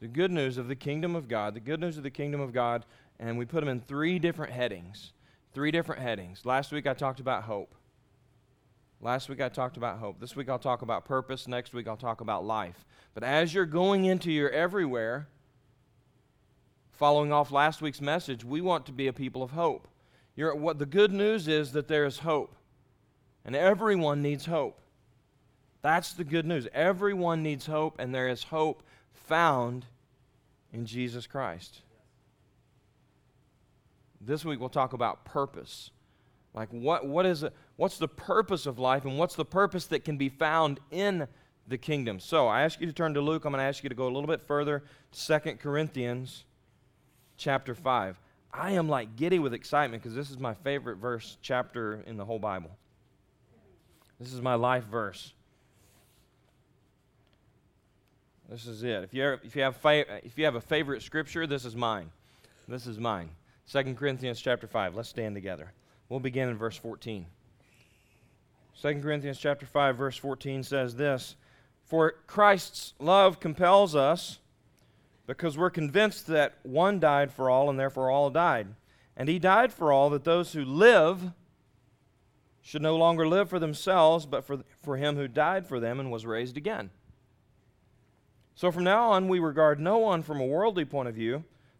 the 0.00 0.08
good 0.08 0.30
news 0.30 0.56
of 0.56 0.68
the 0.68 0.76
kingdom 0.76 1.16
of 1.16 1.28
God, 1.28 1.54
the 1.54 1.60
good 1.60 1.80
news 1.80 1.96
of 1.96 2.02
the 2.02 2.10
kingdom 2.10 2.40
of 2.40 2.52
God, 2.52 2.84
and 3.18 3.36
we 3.36 3.44
put 3.44 3.60
them 3.60 3.68
in 3.68 3.80
three 3.80 4.18
different 4.18 4.52
headings. 4.52 5.12
Three 5.54 5.70
different 5.70 6.02
headings. 6.02 6.44
Last 6.44 6.72
week 6.72 6.86
I 6.86 6.94
talked 6.94 7.20
about 7.20 7.44
hope. 7.44 7.74
Last 9.00 9.28
week 9.28 9.40
I 9.40 9.48
talked 9.48 9.76
about 9.76 9.98
hope. 9.98 10.18
This 10.18 10.34
week 10.34 10.48
I'll 10.48 10.58
talk 10.58 10.82
about 10.82 11.04
purpose. 11.04 11.46
Next 11.46 11.72
week 11.72 11.86
I'll 11.86 11.96
talk 11.96 12.20
about 12.20 12.44
life. 12.44 12.84
But 13.14 13.22
as 13.22 13.54
you're 13.54 13.64
going 13.64 14.04
into 14.04 14.32
your 14.32 14.50
everywhere, 14.50 15.28
following 16.90 17.32
off 17.32 17.52
last 17.52 17.80
week's 17.80 18.00
message, 18.00 18.44
we 18.44 18.60
want 18.60 18.84
to 18.86 18.92
be 18.92 19.06
a 19.06 19.12
people 19.12 19.44
of 19.44 19.52
hope. 19.52 19.86
You're, 20.34 20.56
what 20.56 20.80
the 20.80 20.86
good 20.86 21.12
news 21.12 21.46
is 21.46 21.70
that 21.72 21.86
there 21.86 22.04
is 22.04 22.18
hope, 22.18 22.56
and 23.44 23.54
everyone 23.54 24.22
needs 24.22 24.46
hope. 24.46 24.80
That's 25.82 26.14
the 26.14 26.24
good 26.24 26.46
news. 26.46 26.66
Everyone 26.72 27.44
needs 27.44 27.66
hope, 27.66 27.96
and 28.00 28.12
there 28.12 28.26
is 28.26 28.44
hope 28.44 28.82
found 29.12 29.86
in 30.72 30.86
Jesus 30.86 31.28
Christ. 31.28 31.82
This 34.26 34.44
week 34.44 34.60
we'll 34.60 34.68
talk 34.68 34.92
about 34.92 35.24
purpose. 35.24 35.90
Like 36.54 36.68
what, 36.70 37.06
what 37.06 37.26
is 37.26 37.42
it, 37.42 37.52
what's 37.76 37.98
the 37.98 38.08
purpose 38.08 38.66
of 38.66 38.78
life 38.78 39.04
and 39.04 39.18
what's 39.18 39.34
the 39.34 39.44
purpose 39.44 39.86
that 39.86 40.04
can 40.04 40.16
be 40.16 40.28
found 40.28 40.80
in 40.90 41.26
the 41.66 41.76
kingdom? 41.76 42.20
So 42.20 42.46
I 42.46 42.62
ask 42.62 42.80
you 42.80 42.86
to 42.86 42.92
turn 42.92 43.14
to 43.14 43.20
Luke. 43.20 43.44
I'm 43.44 43.52
going 43.52 43.60
to 43.60 43.64
ask 43.64 43.82
you 43.82 43.88
to 43.88 43.94
go 43.94 44.04
a 44.04 44.12
little 44.12 44.28
bit 44.28 44.42
further, 44.42 44.84
Second 45.10 45.58
Corinthians 45.60 46.44
chapter 47.36 47.74
5. 47.74 48.20
I 48.52 48.70
am 48.72 48.88
like 48.88 49.16
giddy 49.16 49.40
with 49.40 49.52
excitement 49.52 50.02
because 50.02 50.14
this 50.14 50.30
is 50.30 50.38
my 50.38 50.54
favorite 50.54 50.96
verse 50.96 51.36
chapter 51.42 52.04
in 52.06 52.16
the 52.16 52.24
whole 52.24 52.38
Bible. 52.38 52.70
This 54.20 54.32
is 54.32 54.40
my 54.40 54.54
life 54.54 54.84
verse. 54.84 55.32
This 58.48 58.66
is 58.66 58.84
it. 58.84 59.02
If 59.02 59.12
you, 59.12 59.38
if 59.42 59.56
you, 59.56 59.62
have, 59.62 59.76
fa- 59.76 60.24
if 60.24 60.38
you 60.38 60.44
have 60.44 60.54
a 60.54 60.60
favorite 60.60 61.02
scripture, 61.02 61.46
this 61.46 61.64
is 61.64 61.74
mine. 61.74 62.10
This 62.68 62.86
is 62.86 62.98
mine. 62.98 63.30
2 63.70 63.94
Corinthians 63.94 64.40
chapter 64.40 64.66
5. 64.66 64.94
Let's 64.94 65.08
stand 65.08 65.34
together. 65.34 65.72
We'll 66.08 66.20
begin 66.20 66.48
in 66.48 66.56
verse 66.56 66.76
14. 66.76 67.26
2 68.80 69.00
Corinthians 69.00 69.38
chapter 69.38 69.66
5 69.66 69.96
verse 69.96 70.16
14 70.16 70.62
says 70.62 70.96
this, 70.96 71.36
"For 71.84 72.12
Christ's 72.26 72.94
love 72.98 73.40
compels 73.40 73.94
us, 73.94 74.40
because 75.26 75.56
we're 75.56 75.70
convinced 75.70 76.26
that 76.26 76.58
one 76.62 77.00
died 77.00 77.32
for 77.32 77.48
all 77.48 77.70
and 77.70 77.78
therefore 77.78 78.10
all 78.10 78.28
died. 78.28 78.74
And 79.16 79.28
he 79.28 79.38
died 79.38 79.72
for 79.72 79.90
all 79.92 80.10
that 80.10 80.24
those 80.24 80.52
who 80.52 80.64
live 80.64 81.32
should 82.60 82.82
no 82.82 82.96
longer 82.96 83.26
live 83.26 83.48
for 83.48 83.58
themselves, 83.58 84.26
but 84.26 84.44
for, 84.44 84.64
for 84.82 84.96
him 84.96 85.16
who 85.16 85.28
died 85.28 85.66
for 85.66 85.80
them 85.80 85.98
and 85.98 86.10
was 86.10 86.26
raised 86.26 86.56
again." 86.56 86.90
So 88.54 88.70
from 88.70 88.84
now 88.84 89.10
on, 89.10 89.28
we 89.28 89.40
regard 89.40 89.80
no 89.80 89.98
one 89.98 90.22
from 90.22 90.40
a 90.40 90.46
worldly 90.46 90.84
point 90.84 91.08
of 91.08 91.14
view, 91.14 91.44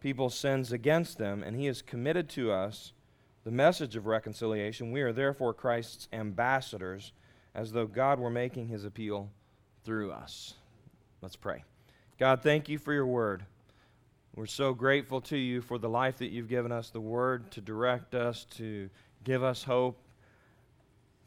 people's 0.00 0.34
sins 0.34 0.72
against 0.72 1.18
them, 1.18 1.42
and 1.42 1.56
he 1.56 1.66
has 1.66 1.82
committed 1.82 2.28
to 2.30 2.52
us 2.52 2.92
the 3.44 3.50
message 3.50 3.96
of 3.96 4.06
reconciliation. 4.06 4.92
We 4.92 5.00
are 5.02 5.12
therefore 5.12 5.54
Christ's 5.54 6.08
ambassadors, 6.12 7.12
as 7.54 7.72
though 7.72 7.86
God 7.86 8.18
were 8.18 8.30
making 8.30 8.68
his 8.68 8.84
appeal 8.84 9.30
through 9.84 10.12
us. 10.12 10.54
Let's 11.22 11.36
pray. 11.36 11.64
God, 12.18 12.42
thank 12.42 12.68
you 12.68 12.78
for 12.78 12.92
your 12.92 13.06
word. 13.06 13.44
We're 14.34 14.46
so 14.46 14.72
grateful 14.72 15.20
to 15.22 15.36
you 15.36 15.60
for 15.60 15.78
the 15.78 15.88
life 15.88 16.18
that 16.18 16.30
you've 16.30 16.48
given 16.48 16.70
us, 16.70 16.90
the 16.90 17.00
word 17.00 17.50
to 17.52 17.60
direct 17.60 18.14
us, 18.14 18.44
to 18.56 18.88
give 19.24 19.42
us 19.42 19.64
hope. 19.64 19.98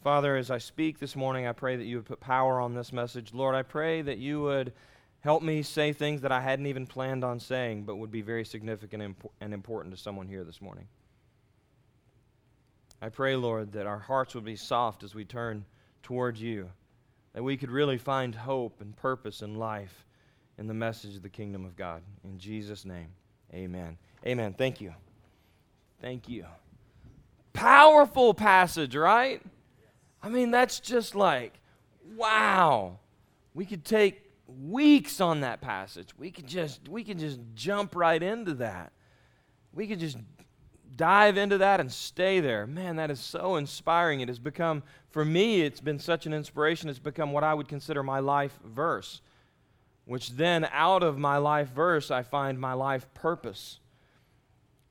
Father, 0.04 0.38
as 0.38 0.50
I 0.50 0.60
speak 0.60 0.98
this 0.98 1.16
morning, 1.16 1.46
I 1.46 1.51
pray 1.51 1.75
that 1.75 1.84
you 1.84 1.98
would 1.98 2.06
put 2.06 2.20
power 2.20 2.62
on 2.62 2.74
this 2.74 2.94
message. 2.94 3.34
Lord, 3.34 3.54
I 3.54 3.63
pray 3.63 4.01
that 4.01 4.18
you 4.18 4.42
would 4.42 4.74
Help 5.22 5.44
me 5.44 5.62
say 5.62 5.94
things 5.94 6.22
that 6.22 6.32
I 6.32 6.42
hadn't 6.42 6.66
even 6.66 6.88
planned 6.88 7.24
on 7.24 7.40
saying, 7.40 7.84
but 7.84 7.98
would 7.98 8.12
be 8.12 8.22
very 8.22 8.44
significant 8.44 9.16
and 9.40 9.54
important 9.54 9.96
to 9.96 10.01
someone 10.01 10.28
here 10.28 10.44
this 10.44 10.62
morning. 10.62 10.88
I 13.01 13.10
pray, 13.10 13.36
Lord, 13.36 13.72
that 13.74 13.86
our 13.86 14.00
hearts 14.00 14.36
would 14.36 14.46
be 14.46 14.56
soft 14.56 15.04
as 15.04 15.16
we 15.16 15.25
turn 15.25 15.66
towards 16.01 16.42
you, 16.42 16.70
that 17.34 17.44
we 17.44 17.56
could 17.56 17.72
really 17.72 17.98
find 17.98 18.34
hope 18.34 18.82
and 18.82 18.96
purpose 18.96 19.42
in 19.42 19.56
life 19.56 20.06
in 20.58 20.68
the 20.68 20.74
message 20.74 21.16
of 21.16 21.24
the 21.24 21.30
kingdom 21.30 21.66
of 21.66 21.75
God. 21.75 22.01
In 22.24 22.38
Jesus' 22.38 22.84
name, 22.84 23.10
amen. 23.54 23.98
Amen. 24.25 24.54
Thank 24.54 24.82
you. 24.82 24.94
Thank 26.01 26.30
you. 26.30 26.46
Powerful 27.54 28.34
passage, 28.34 28.96
right? 28.96 29.42
I 30.24 30.30
mean, 30.30 30.50
that's 30.51 30.80
just 30.80 31.16
like, 31.16 31.60
wow. 32.16 32.98
We 33.54 33.66
could 33.66 33.84
take 33.86 34.31
weeks 34.60 35.22
on 35.22 35.41
that 35.41 35.62
passage. 35.62 36.10
We 36.17 36.31
could 36.31 36.48
just 36.48 36.88
we 36.88 37.03
can 37.03 37.20
just 37.20 37.39
jump 37.53 37.96
right 37.96 38.22
into 38.22 38.55
that. 38.55 38.91
We 39.74 39.88
could 39.88 40.00
just 40.00 40.17
dive 40.96 41.38
into 41.38 41.58
that 41.60 41.79
and 41.79 41.91
stay 41.91 42.39
there. 42.39 42.67
Man, 42.67 42.98
that 42.98 43.12
is 43.12 43.20
so 43.20 43.55
inspiring. 43.55 44.22
It 44.22 44.27
has 44.27 44.39
become 44.39 44.84
for 45.10 45.24
me 45.24 45.62
it's 45.62 45.81
been 45.81 46.00
such 46.00 46.25
an 46.25 46.34
inspiration. 46.34 46.89
It's 46.89 47.00
become 47.00 47.31
what 47.31 47.43
I 47.43 47.53
would 47.53 47.67
consider 47.67 48.03
my 48.03 48.20
life 48.20 48.58
verse. 48.63 49.22
Which 50.05 50.31
then 50.31 50.67
out 50.72 51.03
of 51.03 51.17
my 51.17 51.38
life 51.38 51.70
verse 51.70 52.12
I 52.12 52.24
find 52.24 52.60
my 52.60 52.74
life 52.74 53.12
purpose. 53.13 53.79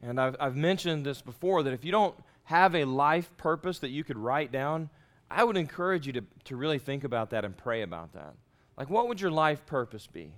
And 0.02 0.20
I've, 0.20 0.36
I've 0.40 0.56
mentioned 0.56 1.04
this 1.04 1.20
before 1.20 1.62
that 1.62 1.74
if 1.74 1.84
you 1.84 1.92
don't 1.92 2.14
have 2.44 2.74
a 2.74 2.84
life 2.84 3.36
purpose 3.36 3.78
that 3.80 3.90
you 3.90 4.02
could 4.02 4.16
write 4.16 4.50
down, 4.50 4.88
I 5.30 5.44
would 5.44 5.56
encourage 5.56 6.06
you 6.06 6.12
to, 6.14 6.24
to 6.44 6.56
really 6.56 6.78
think 6.78 7.04
about 7.04 7.30
that 7.30 7.44
and 7.44 7.56
pray 7.56 7.82
about 7.82 8.14
that. 8.14 8.34
Like, 8.80 8.88
what 8.88 9.08
would 9.08 9.20
your 9.20 9.30
life 9.30 9.66
purpose 9.66 10.06
be? 10.06 10.32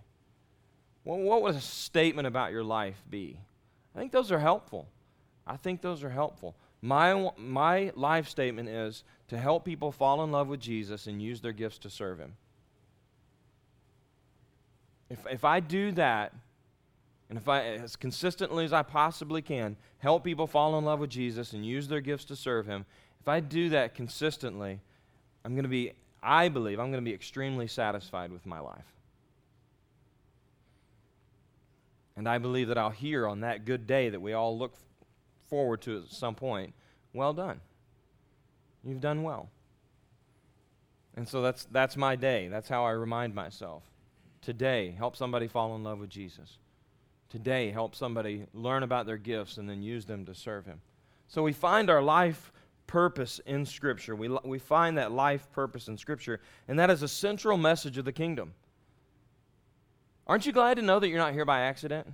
Well, 1.04 1.18
what 1.18 1.42
would 1.42 1.54
a 1.54 1.60
statement 1.60 2.26
about 2.26 2.50
your 2.50 2.64
life 2.64 3.00
be? 3.08 3.38
I 3.94 4.00
think 4.00 4.10
those 4.10 4.32
are 4.32 4.40
helpful. 4.40 4.88
I 5.46 5.56
think 5.56 5.80
those 5.80 6.02
are 6.02 6.10
helpful. 6.10 6.56
My, 6.80 7.30
my 7.36 7.92
life 7.94 8.28
statement 8.28 8.68
is 8.68 9.04
to 9.28 9.38
help 9.38 9.64
people 9.64 9.92
fall 9.92 10.24
in 10.24 10.32
love 10.32 10.48
with 10.48 10.58
Jesus 10.58 11.06
and 11.06 11.22
use 11.22 11.40
their 11.40 11.52
gifts 11.52 11.78
to 11.78 11.88
serve 11.88 12.18
Him. 12.18 12.32
If, 15.08 15.24
if 15.30 15.44
I 15.44 15.60
do 15.60 15.92
that, 15.92 16.34
and 17.30 17.38
if 17.38 17.48
I, 17.48 17.62
as 17.62 17.94
consistently 17.94 18.64
as 18.64 18.72
I 18.72 18.82
possibly 18.82 19.40
can, 19.40 19.76
help 19.98 20.24
people 20.24 20.48
fall 20.48 20.76
in 20.80 20.84
love 20.84 20.98
with 20.98 21.10
Jesus 21.10 21.52
and 21.52 21.64
use 21.64 21.86
their 21.86 22.00
gifts 22.00 22.24
to 22.24 22.34
serve 22.34 22.66
Him, 22.66 22.86
if 23.20 23.28
I 23.28 23.38
do 23.38 23.68
that 23.68 23.94
consistently, 23.94 24.80
I'm 25.44 25.54
going 25.54 25.62
to 25.62 25.68
be 25.68 25.92
I 26.22 26.48
believe 26.48 26.78
I'm 26.78 26.90
going 26.90 27.04
to 27.04 27.08
be 27.08 27.14
extremely 27.14 27.66
satisfied 27.66 28.30
with 28.30 28.46
my 28.46 28.60
life. 28.60 28.84
And 32.16 32.28
I 32.28 32.38
believe 32.38 32.68
that 32.68 32.78
I'll 32.78 32.90
hear 32.90 33.26
on 33.26 33.40
that 33.40 33.64
good 33.64 33.86
day 33.86 34.10
that 34.10 34.20
we 34.20 34.32
all 34.32 34.56
look 34.56 34.74
forward 35.48 35.80
to 35.82 35.98
at 35.98 36.10
some 36.10 36.34
point, 36.34 36.74
well 37.12 37.32
done. 37.32 37.60
You've 38.84 39.00
done 39.00 39.22
well. 39.22 39.48
And 41.16 41.28
so 41.28 41.42
that's, 41.42 41.64
that's 41.70 41.96
my 41.96 42.16
day. 42.16 42.48
That's 42.48 42.68
how 42.68 42.84
I 42.84 42.92
remind 42.92 43.34
myself. 43.34 43.82
Today, 44.40 44.94
help 44.96 45.16
somebody 45.16 45.46
fall 45.46 45.74
in 45.76 45.84
love 45.84 45.98
with 45.98 46.10
Jesus. 46.10 46.58
Today, 47.28 47.70
help 47.70 47.94
somebody 47.94 48.46
learn 48.52 48.82
about 48.82 49.06
their 49.06 49.16
gifts 49.16 49.56
and 49.56 49.68
then 49.68 49.82
use 49.82 50.04
them 50.04 50.26
to 50.26 50.34
serve 50.34 50.66
Him. 50.66 50.80
So 51.28 51.42
we 51.42 51.52
find 51.52 51.88
our 51.88 52.02
life 52.02 52.52
purpose 52.92 53.40
in 53.46 53.64
Scripture. 53.64 54.14
We, 54.14 54.28
we 54.44 54.58
find 54.58 54.98
that 54.98 55.12
life 55.12 55.50
purpose 55.50 55.88
in 55.88 55.96
Scripture, 55.96 56.40
and 56.68 56.78
that 56.78 56.90
is 56.90 57.02
a 57.02 57.08
central 57.08 57.56
message 57.56 57.96
of 57.96 58.04
the 58.04 58.12
kingdom. 58.12 58.52
Aren't 60.26 60.44
you 60.44 60.52
glad 60.52 60.76
to 60.76 60.82
know 60.82 61.00
that 61.00 61.08
you're 61.08 61.18
not 61.18 61.32
here 61.32 61.46
by 61.46 61.60
accident? 61.60 62.06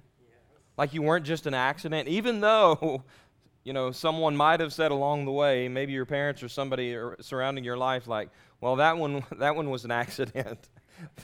Like 0.76 0.94
you 0.94 1.02
weren't 1.02 1.26
just 1.26 1.48
an 1.48 1.54
accident, 1.54 2.06
even 2.06 2.40
though, 2.40 3.02
you 3.64 3.72
know, 3.72 3.90
someone 3.90 4.36
might 4.36 4.60
have 4.60 4.72
said 4.72 4.92
along 4.92 5.24
the 5.24 5.32
way, 5.32 5.66
maybe 5.66 5.92
your 5.92 6.06
parents 6.06 6.44
or 6.44 6.48
somebody 6.48 6.96
surrounding 7.22 7.64
your 7.64 7.76
life, 7.76 8.06
like, 8.06 8.28
Well, 8.60 8.76
that 8.76 8.96
one, 8.96 9.24
that 9.38 9.56
one 9.56 9.70
was 9.70 9.84
an 9.84 9.90
accident. 9.90 10.68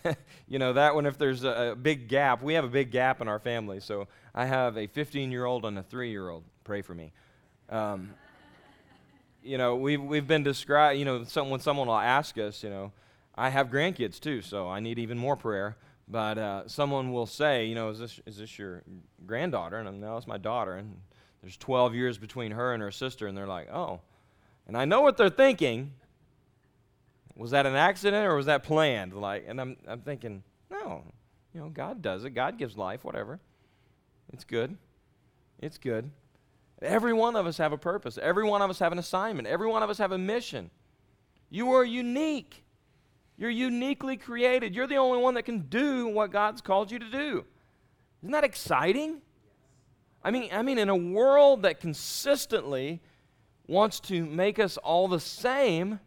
you 0.48 0.58
know, 0.58 0.72
that 0.72 0.96
one, 0.96 1.06
if 1.06 1.16
there's 1.16 1.44
a, 1.44 1.70
a, 1.70 1.76
big 1.76 2.08
gap, 2.08 2.42
we 2.42 2.54
have 2.54 2.64
a 2.64 2.68
big 2.68 2.90
gap 2.90 3.20
in 3.20 3.28
our 3.28 3.38
family. 3.38 3.78
So 3.78 4.08
I 4.34 4.46
have 4.46 4.76
a 4.76 4.88
15 4.88 5.30
year 5.30 5.44
old 5.44 5.64
and 5.64 5.78
a 5.78 5.82
three 5.84 6.10
year 6.10 6.28
old. 6.28 6.42
Pray 6.64 6.82
for 6.82 6.94
me. 6.94 7.12
Um, 7.70 8.10
you 9.44 9.58
know, 9.58 9.76
we've, 9.76 10.02
we've 10.02 10.26
been 10.26 10.42
described, 10.42 10.98
you 10.98 11.04
know, 11.04 11.22
some, 11.24 11.50
when 11.50 11.60
someone 11.60 11.86
will 11.86 11.94
ask 11.94 12.38
us, 12.38 12.64
you 12.64 12.70
know, 12.70 12.92
I 13.34 13.50
have 13.50 13.68
grandkids 13.68 14.18
too, 14.18 14.40
so 14.40 14.68
I 14.68 14.80
need 14.80 14.98
even 14.98 15.18
more 15.18 15.36
prayer. 15.36 15.76
But 16.08 16.38
uh, 16.38 16.68
someone 16.68 17.12
will 17.12 17.26
say, 17.26 17.66
you 17.66 17.74
know, 17.74 17.90
is 17.90 17.98
this, 17.98 18.20
is 18.26 18.38
this 18.38 18.58
your 18.58 18.82
granddaughter? 19.26 19.78
And 19.78 19.88
I'm, 19.88 20.00
no, 20.00 20.16
it's 20.16 20.26
my 20.26 20.38
daughter. 20.38 20.74
And 20.74 20.96
there's 21.42 21.56
12 21.56 21.94
years 21.94 22.18
between 22.18 22.52
her 22.52 22.72
and 22.72 22.82
her 22.82 22.90
sister, 22.90 23.26
and 23.26 23.36
they're 23.36 23.46
like, 23.46 23.70
oh. 23.70 24.00
And 24.66 24.76
I 24.76 24.86
know 24.86 25.02
what 25.02 25.16
they're 25.16 25.28
thinking. 25.28 25.92
Was 27.36 27.50
that 27.50 27.66
an 27.66 27.74
accident 27.74 28.26
or 28.26 28.36
was 28.36 28.46
that 28.46 28.62
planned? 28.62 29.14
Like, 29.14 29.44
and 29.46 29.60
I'm, 29.60 29.76
I'm 29.86 30.00
thinking, 30.00 30.42
no, 30.70 31.02
you 31.52 31.60
know, 31.60 31.68
God 31.68 32.00
does 32.00 32.24
it. 32.24 32.30
God 32.30 32.58
gives 32.58 32.76
life, 32.76 33.04
whatever. 33.04 33.40
It's 34.32 34.44
good. 34.44 34.76
It's 35.58 35.78
good. 35.78 36.10
Every 36.82 37.12
one 37.12 37.36
of 37.36 37.46
us 37.46 37.58
have 37.58 37.72
a 37.72 37.78
purpose. 37.78 38.18
Every 38.20 38.44
one 38.44 38.62
of 38.62 38.70
us 38.70 38.78
have 38.78 38.92
an 38.92 38.98
assignment. 38.98 39.48
Every 39.48 39.68
one 39.68 39.82
of 39.82 39.90
us 39.90 39.98
have 39.98 40.12
a 40.12 40.18
mission. 40.18 40.70
You 41.50 41.72
are 41.72 41.84
unique. 41.84 42.64
You're 43.36 43.50
uniquely 43.50 44.16
created. 44.16 44.74
You're 44.74 44.86
the 44.86 44.96
only 44.96 45.18
one 45.18 45.34
that 45.34 45.44
can 45.44 45.60
do 45.60 46.08
what 46.08 46.30
God's 46.30 46.60
called 46.60 46.90
you 46.90 46.98
to 46.98 47.10
do. 47.10 47.44
Isn't 48.22 48.32
that 48.32 48.44
exciting? 48.44 49.20
I 50.22 50.30
mean, 50.30 50.48
I 50.52 50.62
mean, 50.62 50.78
in 50.78 50.88
a 50.88 50.96
world 50.96 51.62
that 51.62 51.80
consistently 51.80 53.00
wants 53.66 54.00
to 54.00 54.24
make 54.24 54.58
us 54.58 54.76
all 54.78 55.08
the 55.08 55.20
same, 55.20 56.00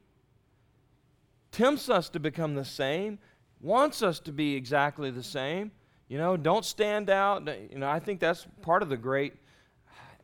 tempts 1.51 1.89
us 1.89 2.09
to 2.09 2.19
become 2.19 2.55
the 2.55 2.65
same, 2.65 3.19
wants 3.62 4.01
us 4.01 4.19
to 4.21 4.31
be 4.31 4.55
exactly 4.55 5.12
the 5.12 5.24
same. 5.24 5.71
You 6.07 6.17
know, 6.17 6.38
don't 6.38 6.63
stand 6.65 7.09
out. 7.09 7.47
You 7.71 7.79
know, 7.79 7.89
I 7.89 8.00
think 8.00 8.19
that's 8.19 8.47
part 8.62 8.81
of 8.81 8.89
the 8.89 8.97
great, 8.97 9.33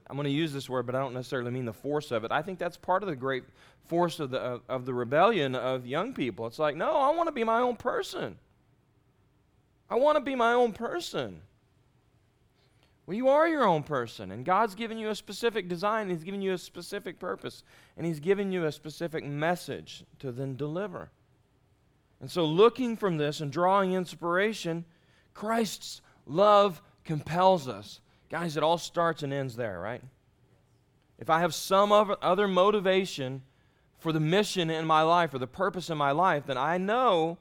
I'm 0.07 0.15
going 0.15 0.25
to 0.25 0.31
use 0.31 0.51
this 0.51 0.69
word, 0.69 0.85
but 0.85 0.95
I 0.95 0.99
don't 0.99 1.13
necessarily 1.13 1.51
mean 1.51 1.65
the 1.65 1.73
force 1.73 2.11
of 2.11 2.23
it. 2.23 2.31
I 2.31 2.41
think 2.41 2.59
that's 2.59 2.77
part 2.77 3.03
of 3.03 3.09
the 3.09 3.15
great 3.15 3.43
force 3.85 4.19
of 4.19 4.31
the, 4.31 4.39
of, 4.39 4.61
of 4.67 4.85
the 4.85 4.93
rebellion 4.93 5.55
of 5.55 5.85
young 5.85 6.13
people. 6.13 6.45
It's 6.47 6.59
like, 6.59 6.75
no, 6.75 6.91
I 6.91 7.09
want 7.15 7.27
to 7.27 7.31
be 7.31 7.43
my 7.43 7.59
own 7.59 7.75
person. 7.75 8.37
I 9.89 9.95
want 9.95 10.17
to 10.17 10.21
be 10.21 10.35
my 10.35 10.53
own 10.53 10.73
person. 10.73 11.41
Well, 13.05 13.17
you 13.17 13.27
are 13.27 13.47
your 13.47 13.65
own 13.65 13.83
person, 13.83 14.31
and 14.31 14.45
God's 14.45 14.75
given 14.75 14.97
you 14.97 15.09
a 15.09 15.15
specific 15.15 15.67
design, 15.67 16.09
He's 16.09 16.23
given 16.23 16.41
you 16.41 16.53
a 16.53 16.57
specific 16.57 17.19
purpose, 17.19 17.63
and 17.97 18.05
He's 18.05 18.21
given 18.21 18.51
you 18.51 18.65
a 18.65 18.71
specific 18.71 19.25
message 19.25 20.05
to 20.19 20.31
then 20.31 20.55
deliver. 20.55 21.09
And 22.21 22.31
so, 22.31 22.45
looking 22.45 22.95
from 22.95 23.17
this 23.17 23.41
and 23.41 23.51
drawing 23.51 23.91
inspiration, 23.93 24.85
Christ's 25.33 26.01
love 26.25 26.81
compels 27.03 27.67
us. 27.67 27.99
Guys, 28.33 28.57
it 28.57 28.63
all 28.63 28.79
starts 28.79 29.21
and 29.21 29.31
ends 29.31 29.55
there, 29.55 29.79
right? 29.79 30.01
If 31.19 31.29
I 31.29 31.41
have 31.41 31.53
some 31.53 31.91
other 31.91 32.47
motivation 32.47 33.43
for 33.99 34.11
the 34.11 34.19
mission 34.19 34.71
in 34.71 34.87
my 34.87 35.03
life 35.03 35.35
or 35.35 35.37
the 35.37 35.45
purpose 35.45 35.91
in 35.91 35.99
my 35.99 36.13
life, 36.13 36.47
then 36.47 36.57
I 36.57 36.79
know 36.79 37.37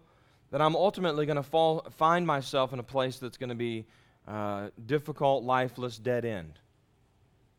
that 0.50 0.60
I'm 0.60 0.76
ultimately 0.76 1.24
going 1.24 1.42
to 1.42 1.90
find 1.92 2.26
myself 2.26 2.74
in 2.74 2.78
a 2.78 2.82
place 2.82 3.16
that's 3.16 3.38
going 3.38 3.48
to 3.48 3.54
be 3.54 3.86
uh, 4.28 4.68
difficult, 4.84 5.44
lifeless, 5.44 5.96
dead 5.96 6.26
end. 6.26 6.58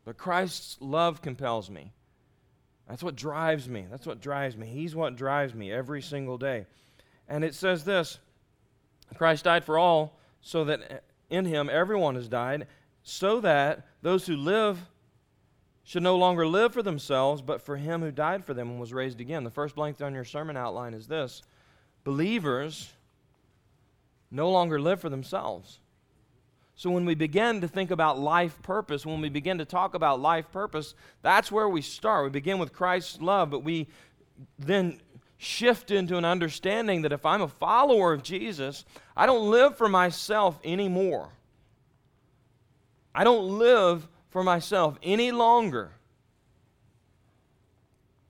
But 0.05 0.15
Christ's 0.15 0.77
love 0.79 1.23
compels 1.23 1.71
me. 1.71 1.91
That's 2.87 3.01
what 3.01 3.15
drives 3.15 3.67
me. 3.67 3.87
That's 3.89 4.05
what 4.05 4.21
drives 4.21 4.55
me. 4.55 4.67
He's 4.67 4.95
what 4.95 5.15
drives 5.15 5.55
me 5.55 5.71
every 5.71 6.03
single 6.03 6.37
day. 6.37 6.67
And 7.27 7.43
it 7.43 7.55
says 7.55 7.83
this 7.83 8.19
Christ 9.15 9.45
died 9.45 9.63
for 9.63 9.79
all, 9.79 10.19
so 10.39 10.65
that 10.65 11.03
in 11.31 11.45
him 11.45 11.67
everyone 11.67 12.13
has 12.13 12.27
died, 12.27 12.67
so 13.03 13.41
that 13.41 13.85
those 14.01 14.25
who 14.25 14.35
live 14.35 14.79
should 15.83 16.03
no 16.03 16.15
longer 16.15 16.47
live 16.47 16.73
for 16.73 16.81
themselves, 16.81 17.41
but 17.41 17.61
for 17.61 17.75
him 17.75 18.01
who 18.01 18.11
died 18.11 18.45
for 18.45 18.53
them 18.53 18.69
and 18.69 18.79
was 18.79 18.93
raised 18.93 19.19
again. 19.19 19.43
The 19.43 19.51
first 19.51 19.75
blank 19.75 20.01
on 20.01 20.13
your 20.13 20.23
sermon 20.23 20.55
outline 20.55 20.93
is 20.93 21.07
this 21.07 21.41
Believers 22.03 22.91
no 24.31 24.49
longer 24.49 24.79
live 24.79 24.99
for 24.99 25.09
themselves. 25.09 25.79
So, 26.75 26.89
when 26.89 27.05
we 27.05 27.13
begin 27.13 27.61
to 27.61 27.67
think 27.67 27.91
about 27.91 28.17
life 28.17 28.59
purpose, 28.61 29.05
when 29.05 29.21
we 29.21 29.29
begin 29.29 29.59
to 29.59 29.65
talk 29.65 29.93
about 29.93 30.19
life 30.19 30.51
purpose, 30.51 30.95
that's 31.21 31.51
where 31.51 31.69
we 31.69 31.81
start. 31.81 32.23
We 32.23 32.29
begin 32.31 32.57
with 32.57 32.73
Christ's 32.73 33.21
love, 33.21 33.51
but 33.51 33.63
we 33.63 33.87
then 34.57 34.99
shift 35.37 35.91
into 35.91 36.17
an 36.17 36.25
understanding 36.25 37.03
that 37.03 37.11
if 37.11 37.25
I'm 37.25 37.41
a 37.41 37.47
follower 37.47 38.13
of 38.13 38.23
Jesus, 38.23 38.85
I 39.15 39.25
don't 39.25 39.51
live 39.51 39.77
for 39.77 39.87
myself 39.87 40.59
anymore. 40.63 41.29
I 43.15 43.23
don't 43.23 43.57
live 43.59 44.07
for 44.29 44.43
myself 44.43 44.97
any 45.03 45.31
longer. 45.31 45.91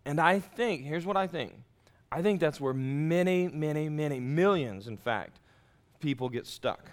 And 0.05 0.19
I 0.19 0.39
think, 0.39 0.83
here's 0.83 1.05
what 1.05 1.17
I 1.17 1.27
think 1.27 1.53
I 2.11 2.21
think 2.21 2.39
that's 2.39 2.61
where 2.61 2.73
many, 2.73 3.47
many, 3.47 3.89
many, 3.89 4.19
millions, 4.19 4.87
in 4.87 4.97
fact, 4.97 5.39
people 5.99 6.29
get 6.29 6.45
stuck. 6.45 6.91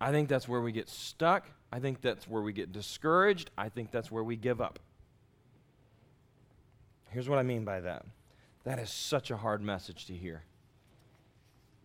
I 0.00 0.10
think 0.10 0.28
that's 0.28 0.48
where 0.48 0.60
we 0.60 0.72
get 0.72 0.88
stuck. 0.88 1.46
I 1.70 1.78
think 1.78 2.00
that's 2.00 2.26
where 2.26 2.42
we 2.42 2.52
get 2.52 2.72
discouraged. 2.72 3.50
I 3.56 3.68
think 3.68 3.92
that's 3.92 4.10
where 4.10 4.24
we 4.24 4.34
give 4.34 4.60
up. 4.60 4.80
Here's 7.10 7.28
what 7.28 7.38
I 7.38 7.42
mean 7.42 7.64
by 7.64 7.80
that 7.80 8.04
that 8.64 8.78
is 8.78 8.90
such 8.90 9.30
a 9.30 9.36
hard 9.36 9.62
message 9.62 10.06
to 10.06 10.14
hear. 10.14 10.42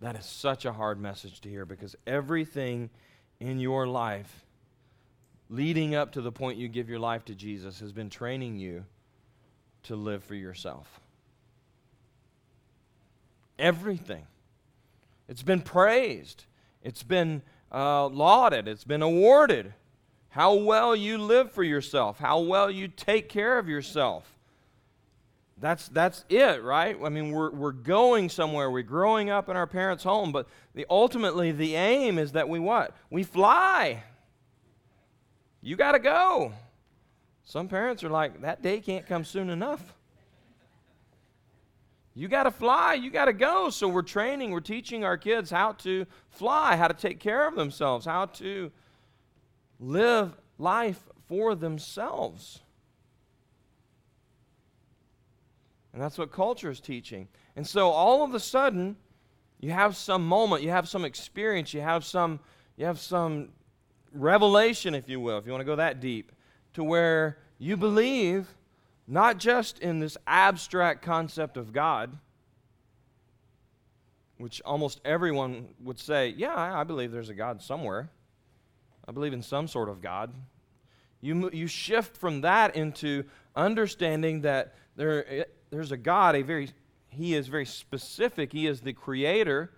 That 0.02 0.16
is 0.16 0.26
such 0.26 0.66
a 0.66 0.74
hard 0.74 1.00
message 1.00 1.42
to 1.42 1.50
hear 1.50 1.66
because 1.66 1.96
everything 2.06 2.90
in 3.46 3.60
your 3.60 3.88
life 3.88 4.44
leading 5.50 5.94
up 5.94 6.14
to 6.14 6.22
the 6.22 6.32
point 6.32 6.58
you 6.58 6.68
give 6.68 6.90
your 6.90 7.00
life 7.00 7.24
to 7.26 7.36
Jesus 7.36 7.80
has 7.80 7.92
been 7.92 8.10
training 8.10 8.58
you 8.58 8.84
to 9.84 9.96
live 9.96 10.24
for 10.24 10.34
yourself. 10.34 11.00
Everything. 13.60 14.26
It's 15.30 15.44
been 15.44 15.62
praised. 15.62 16.46
It's 16.82 17.04
been 17.04 17.44
uh, 17.72 18.08
lauded, 18.08 18.68
it's 18.68 18.84
been 18.84 19.04
awarded. 19.04 19.74
How 20.30 20.56
well 20.56 20.96
you 20.96 21.18
live 21.18 21.52
for 21.52 21.64
yourself, 21.64 22.20
how 22.20 22.40
well 22.40 22.70
you 22.70 22.88
take 22.88 23.30
care 23.30 23.60
of 23.60 23.70
yourself. 23.70 24.35
That's, 25.58 25.88
that's 25.88 26.26
it, 26.28 26.64
right? 26.64 26.98
I 27.02 27.10
mean, 27.10 27.32
we're, 27.32 27.52
we're 27.52 27.72
going 27.72 28.30
somewhere. 28.30 28.70
We're 28.70 28.84
growing 28.84 29.30
up 29.30 29.48
in 29.48 29.56
our 29.56 29.68
parents' 29.68 30.04
home, 30.04 30.32
but 30.32 30.48
the, 30.74 30.86
ultimately 30.90 31.52
the 31.54 31.76
aim 31.76 32.20
is 32.20 32.34
that 32.34 32.50
we 32.50 32.60
what? 32.60 32.94
We 33.10 33.24
fly. 33.24 34.04
You 35.62 35.78
got 35.78 35.94
to 35.94 36.00
go. 36.00 36.52
Some 37.46 37.70
parents 37.70 38.04
are 38.04 38.10
like, 38.10 38.42
that 38.42 38.62
day 38.62 38.82
can't 38.82 39.08
come 39.08 39.24
soon 39.24 39.50
enough. 39.50 39.82
You 42.18 42.28
got 42.28 42.44
to 42.44 42.52
fly, 42.52 42.94
you 42.94 43.12
got 43.12 43.26
to 43.26 43.34
go. 43.34 43.70
So 43.70 43.88
we're 43.88 44.02
training, 44.02 44.52
we're 44.52 44.62
teaching 44.62 45.04
our 45.04 45.18
kids 45.18 45.52
how 45.52 45.74
to 45.74 46.06
fly, 46.30 46.76
how 46.76 46.88
to 46.88 46.94
take 46.94 47.20
care 47.20 47.48
of 47.48 47.56
themselves, 47.56 48.06
how 48.06 48.26
to 48.26 48.72
live 49.80 50.34
life 50.58 51.02
for 51.28 51.56
themselves. 51.56 52.62
And 55.96 56.04
that's 56.04 56.18
what 56.18 56.30
culture 56.30 56.70
is 56.70 56.82
teaching. 56.82 57.30
And 57.56 57.66
so 57.66 57.90
all 57.90 58.22
of 58.22 58.34
a 58.34 58.40
sudden, 58.40 58.98
you 59.62 59.72
have 59.72 59.96
some 59.96 60.28
moment, 60.28 60.62
you 60.62 60.70
have 60.70 60.90
some 60.90 61.06
experience, 61.06 61.74
you 61.74 61.80
have 61.80 62.04
some 62.04 62.42
you 62.76 62.86
have 62.86 63.00
some 63.00 63.48
revelation 64.12 64.94
if 64.94 65.08
you 65.08 65.22
will, 65.22 65.38
if 65.38 65.46
you 65.46 65.54
want 65.54 65.62
to 65.62 65.66
go 65.66 65.78
that 65.78 66.02
deep, 66.02 66.34
to 66.74 66.84
where 66.84 67.38
you 67.58 67.78
believe 67.78 68.58
not 69.08 69.38
just 69.38 69.80
in 69.80 70.00
this 70.00 70.18
abstract 70.28 71.02
concept 71.02 71.56
of 71.56 71.72
God, 71.72 72.18
which 74.38 74.62
almost 74.66 75.00
everyone 75.06 75.70
would 75.80 75.98
say, 75.98 76.28
Yeah, 76.28 76.54
I 76.54 76.84
believe 76.84 77.14
there's 77.14 77.30
a 77.30 77.34
God 77.34 77.62
somewhere. 77.62 78.10
I 79.08 79.14
believe 79.14 79.32
in 79.32 79.42
some 79.42 79.70
sort 79.70 79.88
of 79.88 80.02
God. 80.02 80.34
You, 81.22 81.50
you 81.54 81.68
shift 81.68 82.18
from 82.18 82.42
that 82.42 82.76
into 82.76 83.24
understanding 83.56 84.42
that 84.42 84.76
there, 84.98 85.46
there's 85.76 85.92
a 85.92 85.98
God, 85.98 86.36
a 86.36 86.42
very, 86.42 86.70
He 87.10 87.36
is 87.36 87.48
very 87.48 87.66
specific. 87.66 88.52
He 88.52 88.68
is 88.68 88.82
the 88.82 88.94
creator, 88.94 89.72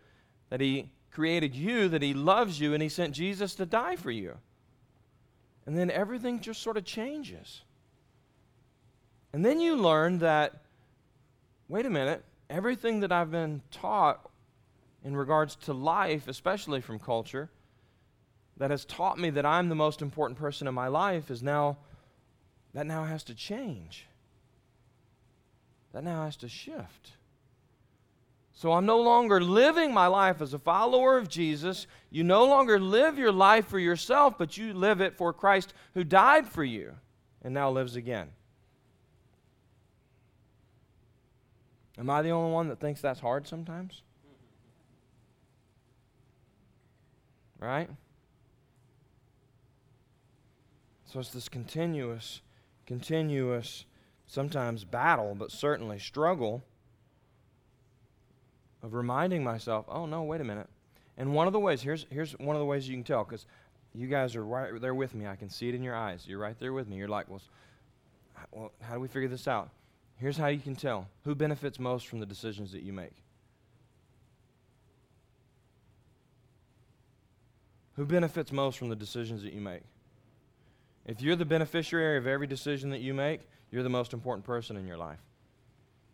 that 0.50 0.62
He 0.62 0.92
created 1.12 1.56
you, 1.56 1.90
that 1.90 2.02
He 2.02 2.14
loves 2.14 2.60
you, 2.60 2.74
and 2.74 2.82
He 2.82 2.90
sent 2.90 3.14
Jesus 3.14 3.56
to 3.56 3.66
die 3.66 3.96
for 3.96 4.12
you. 4.12 4.38
And 5.66 5.78
then 5.78 5.92
everything 5.92 6.40
just 6.40 6.62
sort 6.62 6.78
of 6.78 6.86
changes. 6.86 7.64
And 9.34 9.44
then 9.44 9.60
you 9.60 9.76
learn 9.76 10.20
that, 10.20 10.62
wait 11.68 11.86
a 11.86 11.90
minute, 11.90 12.24
everything 12.50 13.02
that 13.02 13.12
I've 13.12 13.32
been 13.32 13.62
taught 13.72 14.30
in 15.04 15.16
regards 15.16 15.56
to 15.58 15.74
life, 15.74 16.28
especially 16.28 16.82
from 16.82 17.00
culture, 17.00 17.50
that 18.58 18.72
has 18.72 18.86
taught 18.86 19.20
me 19.20 19.30
that 19.30 19.46
I'm 19.46 19.70
the 19.70 19.76
most 19.76 20.02
important 20.02 20.40
person 20.40 20.68
in 20.68 20.74
my 20.74 20.88
life 20.88 21.30
is 21.30 21.44
now, 21.44 21.78
that 22.74 22.88
now 22.88 23.04
has 23.04 23.24
to 23.26 23.36
change. 23.36 24.07
That 25.94 26.04
now 26.04 26.24
has 26.24 26.36
to 26.38 26.50
shift. 26.50 27.14
So 28.54 28.74
I'm 28.74 28.88
no 28.88 29.00
longer 29.00 29.40
living 29.40 29.94
my 29.94 30.08
life 30.08 30.42
as 30.42 30.54
a 30.54 30.60
follower 30.60 31.18
of 31.18 31.30
Jesus. 31.30 31.86
You 32.10 32.24
no 32.24 32.46
longer 32.46 32.80
live 32.80 33.20
your 33.20 33.32
life 33.32 33.68
for 33.68 33.78
yourself, 33.78 34.36
but 34.38 34.58
you 34.58 34.74
live 34.74 35.00
it 35.00 35.16
for 35.16 35.32
Christ 35.32 35.76
who 35.94 36.04
died 36.04 36.48
for 36.48 36.64
you 36.64 36.96
and 37.44 37.54
now 37.54 37.70
lives 37.70 37.96
again. 37.96 38.30
Am 42.00 42.10
I 42.10 42.22
the 42.22 42.30
only 42.30 42.52
one 42.52 42.68
that 42.70 42.80
thinks 42.80 43.00
that's 43.00 43.20
hard 43.20 43.48
sometimes? 43.48 44.02
Right? 47.60 47.90
So 51.06 51.20
it's 51.20 51.30
this 51.30 51.48
continuous, 51.48 52.42
continuous, 52.86 53.86
sometimes 54.28 54.84
battle, 54.84 55.36
but 55.36 55.52
certainly 55.52 55.98
struggle 55.98 56.64
of 58.84 58.94
reminding 58.94 59.44
myself, 59.44 59.86
oh 59.90 60.06
no, 60.06 60.24
wait 60.24 60.42
a 60.42 60.44
minute. 60.44 60.68
And 61.18 61.34
one 61.34 61.48
of 61.48 61.54
the 61.54 61.60
ways, 61.60 61.82
here's, 61.82 62.06
here's 62.12 62.34
one 62.34 62.56
of 62.56 62.60
the 62.60 62.66
ways 62.66 62.88
you 62.88 62.96
can 62.96 63.04
tell, 63.04 63.24
because 63.24 63.48
you 63.96 64.08
guys 64.08 64.36
are 64.36 64.46
right 64.46 64.80
there 64.80 64.94
with 64.94 65.16
me. 65.16 65.26
I 65.26 65.36
can 65.36 65.50
see 65.50 65.70
it 65.70 65.76
in 65.76 65.82
your 65.82 65.96
eyes. 65.96 66.26
You're 66.28 66.40
right 66.40 66.60
there 66.60 66.74
with 66.74 66.88
me. 66.88 66.98
You're 66.98 67.08
like, 67.08 67.28
well, 67.28 67.42
well, 68.52 68.72
how 68.82 68.94
do 68.94 69.00
we 69.00 69.08
figure 69.08 69.30
this 69.30 69.48
out? 69.48 69.70
Here's 70.18 70.38
how 70.38 70.48
you 70.48 70.60
can 70.60 70.76
tell 70.76 71.08
who 71.24 71.34
benefits 71.34 71.80
most 71.80 72.08
from 72.08 72.20
the 72.20 72.26
decisions 72.26 72.72
that 72.74 72.84
you 72.84 72.94
make. 72.94 73.14
Who 77.96 78.06
benefits 78.06 78.52
most 78.52 78.78
from 78.78 78.90
the 78.90 78.96
decisions 78.96 79.42
that 79.42 79.54
you 79.54 79.62
make? 79.62 79.82
If 81.08 81.22
you're 81.22 81.36
the 81.36 81.46
beneficiary 81.46 82.18
of 82.18 82.28
every 82.28 82.46
decision 82.46 82.92
that 82.92 83.02
you 83.02 83.14
make, 83.14 83.42
you're 83.72 83.84
the 83.84 83.90
most 83.90 84.14
important 84.14 84.46
person 84.46 84.78
in 84.78 84.88
your 84.88 84.98
life. 84.98 85.20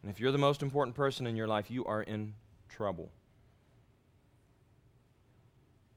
And 0.02 0.12
if 0.12 0.20
you're 0.20 0.32
the 0.32 0.38
most 0.38 0.62
important 0.62 0.96
person 0.96 1.28
in 1.28 1.36
your 1.36 1.48
life, 1.48 1.72
you 1.72 1.86
are 1.86 2.02
in 2.02 2.34
trouble. 2.70 3.10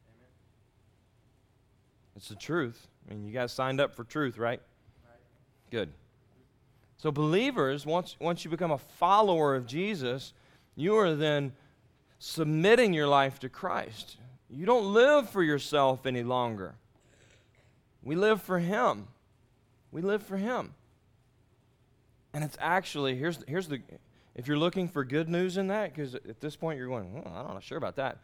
Amen. 0.06 0.28
It's 2.16 2.28
the 2.28 2.36
truth. 2.36 2.86
I 3.08 3.14
mean, 3.14 3.24
you 3.24 3.32
guys 3.32 3.52
signed 3.52 3.80
up 3.80 3.94
for 3.94 4.04
truth, 4.04 4.38
right? 4.38 4.60
right? 5.04 5.18
Good. 5.70 5.90
So, 6.98 7.10
believers, 7.10 7.84
once, 7.84 8.16
once 8.20 8.44
you 8.44 8.50
become 8.50 8.70
a 8.70 8.78
follower 8.78 9.54
of 9.54 9.66
Jesus, 9.66 10.32
you 10.76 10.96
are 10.96 11.14
then 11.14 11.52
submitting 12.18 12.92
your 12.92 13.08
life 13.08 13.38
to 13.40 13.48
Christ. 13.48 14.16
You 14.48 14.66
don't 14.66 14.92
live 14.94 15.28
for 15.28 15.42
yourself 15.42 16.06
any 16.06 16.22
longer. 16.22 16.74
We 18.02 18.14
live 18.14 18.40
for 18.40 18.60
Him. 18.60 19.08
We 19.90 20.00
live 20.00 20.22
for 20.22 20.36
Him. 20.36 20.74
And 22.36 22.44
it's 22.44 22.58
actually, 22.60 23.16
here's, 23.16 23.38
here's 23.48 23.66
the, 23.66 23.80
if 24.34 24.46
you're 24.46 24.58
looking 24.58 24.88
for 24.88 25.06
good 25.06 25.26
news 25.26 25.56
in 25.56 25.68
that, 25.68 25.94
because 25.94 26.14
at 26.14 26.38
this 26.38 26.54
point 26.54 26.78
you're 26.78 26.86
going, 26.86 27.14
well, 27.14 27.32
I'm 27.34 27.54
not 27.54 27.64
sure 27.64 27.78
about 27.78 27.96
that. 27.96 28.18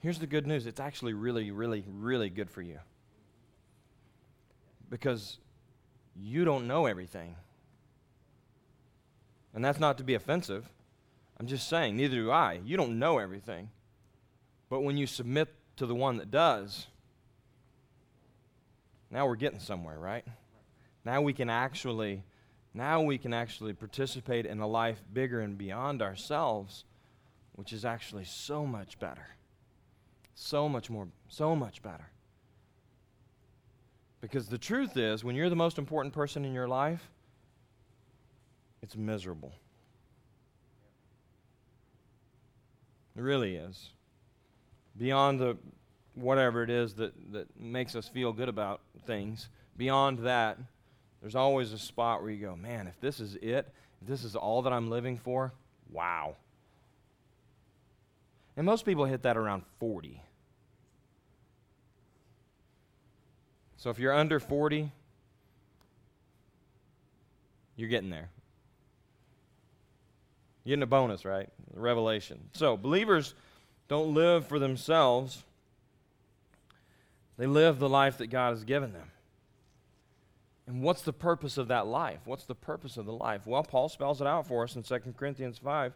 Here's 0.00 0.18
the 0.18 0.26
good 0.26 0.46
news 0.46 0.66
it's 0.66 0.80
actually 0.80 1.14
really, 1.14 1.50
really, 1.50 1.82
really 1.88 2.28
good 2.28 2.50
for 2.50 2.60
you. 2.60 2.78
Because 4.90 5.38
you 6.14 6.44
don't 6.44 6.66
know 6.66 6.84
everything. 6.84 7.36
And 9.54 9.64
that's 9.64 9.80
not 9.80 9.96
to 9.96 10.04
be 10.04 10.12
offensive. 10.12 10.68
I'm 11.40 11.46
just 11.46 11.66
saying, 11.66 11.96
neither 11.96 12.16
do 12.16 12.30
I. 12.30 12.60
You 12.66 12.76
don't 12.76 12.98
know 12.98 13.16
everything. 13.16 13.70
But 14.68 14.82
when 14.82 14.98
you 14.98 15.06
submit 15.06 15.48
to 15.76 15.86
the 15.86 15.94
one 15.94 16.18
that 16.18 16.30
does, 16.30 16.86
now 19.10 19.26
we're 19.26 19.36
getting 19.36 19.58
somewhere, 19.58 19.98
right? 19.98 20.26
Now 21.02 21.22
we 21.22 21.32
can 21.32 21.48
actually 21.48 22.24
now 22.74 23.00
we 23.00 23.18
can 23.18 23.32
actually 23.32 23.72
participate 23.72 24.46
in 24.46 24.58
a 24.58 24.66
life 24.66 25.00
bigger 25.12 25.40
and 25.40 25.56
beyond 25.56 26.02
ourselves, 26.02 26.84
which 27.52 27.72
is 27.72 27.84
actually 27.84 28.24
so 28.24 28.66
much 28.66 28.98
better. 28.98 29.28
So 30.34 30.68
much 30.68 30.90
more, 30.90 31.06
so 31.28 31.54
much 31.54 31.80
better. 31.82 32.10
Because 34.20 34.48
the 34.48 34.58
truth 34.58 34.96
is, 34.96 35.22
when 35.22 35.36
you're 35.36 35.50
the 35.50 35.56
most 35.56 35.78
important 35.78 36.12
person 36.12 36.44
in 36.44 36.52
your 36.52 36.66
life, 36.66 37.08
it's 38.82 38.96
miserable. 38.96 39.52
It 43.16 43.22
really 43.22 43.54
is. 43.54 43.90
Beyond 44.98 45.38
the 45.38 45.56
whatever 46.14 46.62
it 46.62 46.70
is 46.70 46.94
that, 46.94 47.12
that 47.32 47.58
makes 47.58 47.94
us 47.94 48.08
feel 48.08 48.32
good 48.32 48.48
about 48.48 48.80
things, 49.06 49.48
beyond 49.76 50.20
that, 50.20 50.58
there's 51.24 51.34
always 51.34 51.72
a 51.72 51.78
spot 51.78 52.20
where 52.20 52.30
you 52.30 52.44
go, 52.44 52.54
man, 52.54 52.86
if 52.86 53.00
this 53.00 53.18
is 53.18 53.36
it, 53.36 53.72
if 54.02 54.06
this 54.06 54.24
is 54.24 54.36
all 54.36 54.60
that 54.60 54.74
I'm 54.74 54.90
living 54.90 55.16
for, 55.16 55.54
wow. 55.90 56.36
And 58.58 58.66
most 58.66 58.84
people 58.84 59.06
hit 59.06 59.22
that 59.22 59.38
around 59.38 59.62
40. 59.80 60.20
So 63.78 63.88
if 63.88 63.98
you're 63.98 64.12
under 64.12 64.38
40, 64.38 64.92
you're 67.76 67.88
getting 67.88 68.10
there. 68.10 68.28
You're 70.62 70.72
getting 70.72 70.82
a 70.82 70.86
bonus, 70.86 71.24
right? 71.24 71.48
Revelation. 71.72 72.50
So 72.52 72.76
believers 72.76 73.32
don't 73.88 74.12
live 74.12 74.46
for 74.46 74.58
themselves, 74.58 75.42
they 77.38 77.46
live 77.46 77.78
the 77.78 77.88
life 77.88 78.18
that 78.18 78.26
God 78.26 78.50
has 78.50 78.62
given 78.62 78.92
them. 78.92 79.10
And 80.66 80.82
what's 80.82 81.02
the 81.02 81.12
purpose 81.12 81.58
of 81.58 81.68
that 81.68 81.86
life? 81.86 82.20
What's 82.24 82.44
the 82.44 82.54
purpose 82.54 82.96
of 82.96 83.04
the 83.06 83.12
life? 83.12 83.46
Well, 83.46 83.62
Paul 83.62 83.88
spells 83.88 84.20
it 84.20 84.26
out 84.26 84.46
for 84.46 84.64
us 84.64 84.76
in 84.76 84.82
2 84.82 84.98
Corinthians 85.16 85.58
5. 85.58 85.92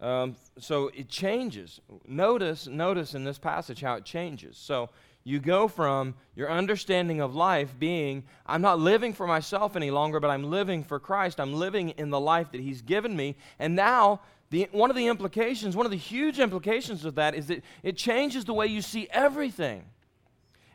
Um, 0.00 0.36
so 0.58 0.88
it 0.88 1.08
changes. 1.08 1.80
Notice, 2.06 2.66
notice 2.66 3.14
in 3.14 3.24
this 3.24 3.38
passage 3.38 3.80
how 3.80 3.94
it 3.94 4.04
changes. 4.04 4.56
So 4.56 4.90
you 5.24 5.40
go 5.40 5.68
from 5.68 6.14
your 6.36 6.50
understanding 6.50 7.20
of 7.20 7.34
life 7.34 7.74
being, 7.78 8.24
I'm 8.46 8.62
not 8.62 8.78
living 8.78 9.12
for 9.12 9.26
myself 9.26 9.74
any 9.74 9.90
longer, 9.90 10.20
but 10.20 10.30
I'm 10.30 10.50
living 10.50 10.84
for 10.84 11.00
Christ. 11.00 11.40
I'm 11.40 11.54
living 11.54 11.90
in 11.90 12.10
the 12.10 12.20
life 12.20 12.52
that 12.52 12.60
He's 12.60 12.82
given 12.82 13.16
me. 13.16 13.36
And 13.58 13.74
now, 13.74 14.20
the, 14.50 14.68
one 14.72 14.90
of 14.90 14.96
the 14.96 15.08
implications, 15.08 15.76
one 15.76 15.84
of 15.84 15.92
the 15.92 15.98
huge 15.98 16.38
implications 16.38 17.04
of 17.04 17.16
that 17.16 17.34
is 17.34 17.48
that 17.48 17.62
it 17.82 17.96
changes 17.96 18.44
the 18.44 18.54
way 18.54 18.66
you 18.66 18.80
see 18.80 19.08
everything. 19.10 19.84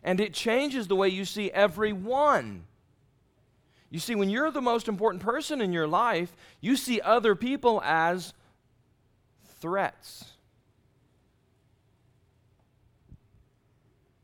And 0.03 0.19
it 0.19 0.33
changes 0.33 0.87
the 0.87 0.95
way 0.95 1.07
you 1.07 1.25
see 1.25 1.49
everyone. 1.49 2.65
You 3.93 3.99
see, 3.99 4.15
when 4.15 4.27
you're 4.27 4.49
the 4.49 4.59
most 4.59 4.87
important 4.87 5.21
person 5.21 5.61
in 5.61 5.71
your 5.71 5.87
life, 5.87 6.35
you 6.61 6.75
see 6.75 6.99
other 6.99 7.35
people 7.35 7.79
as 7.85 8.33
threats. 9.59 10.25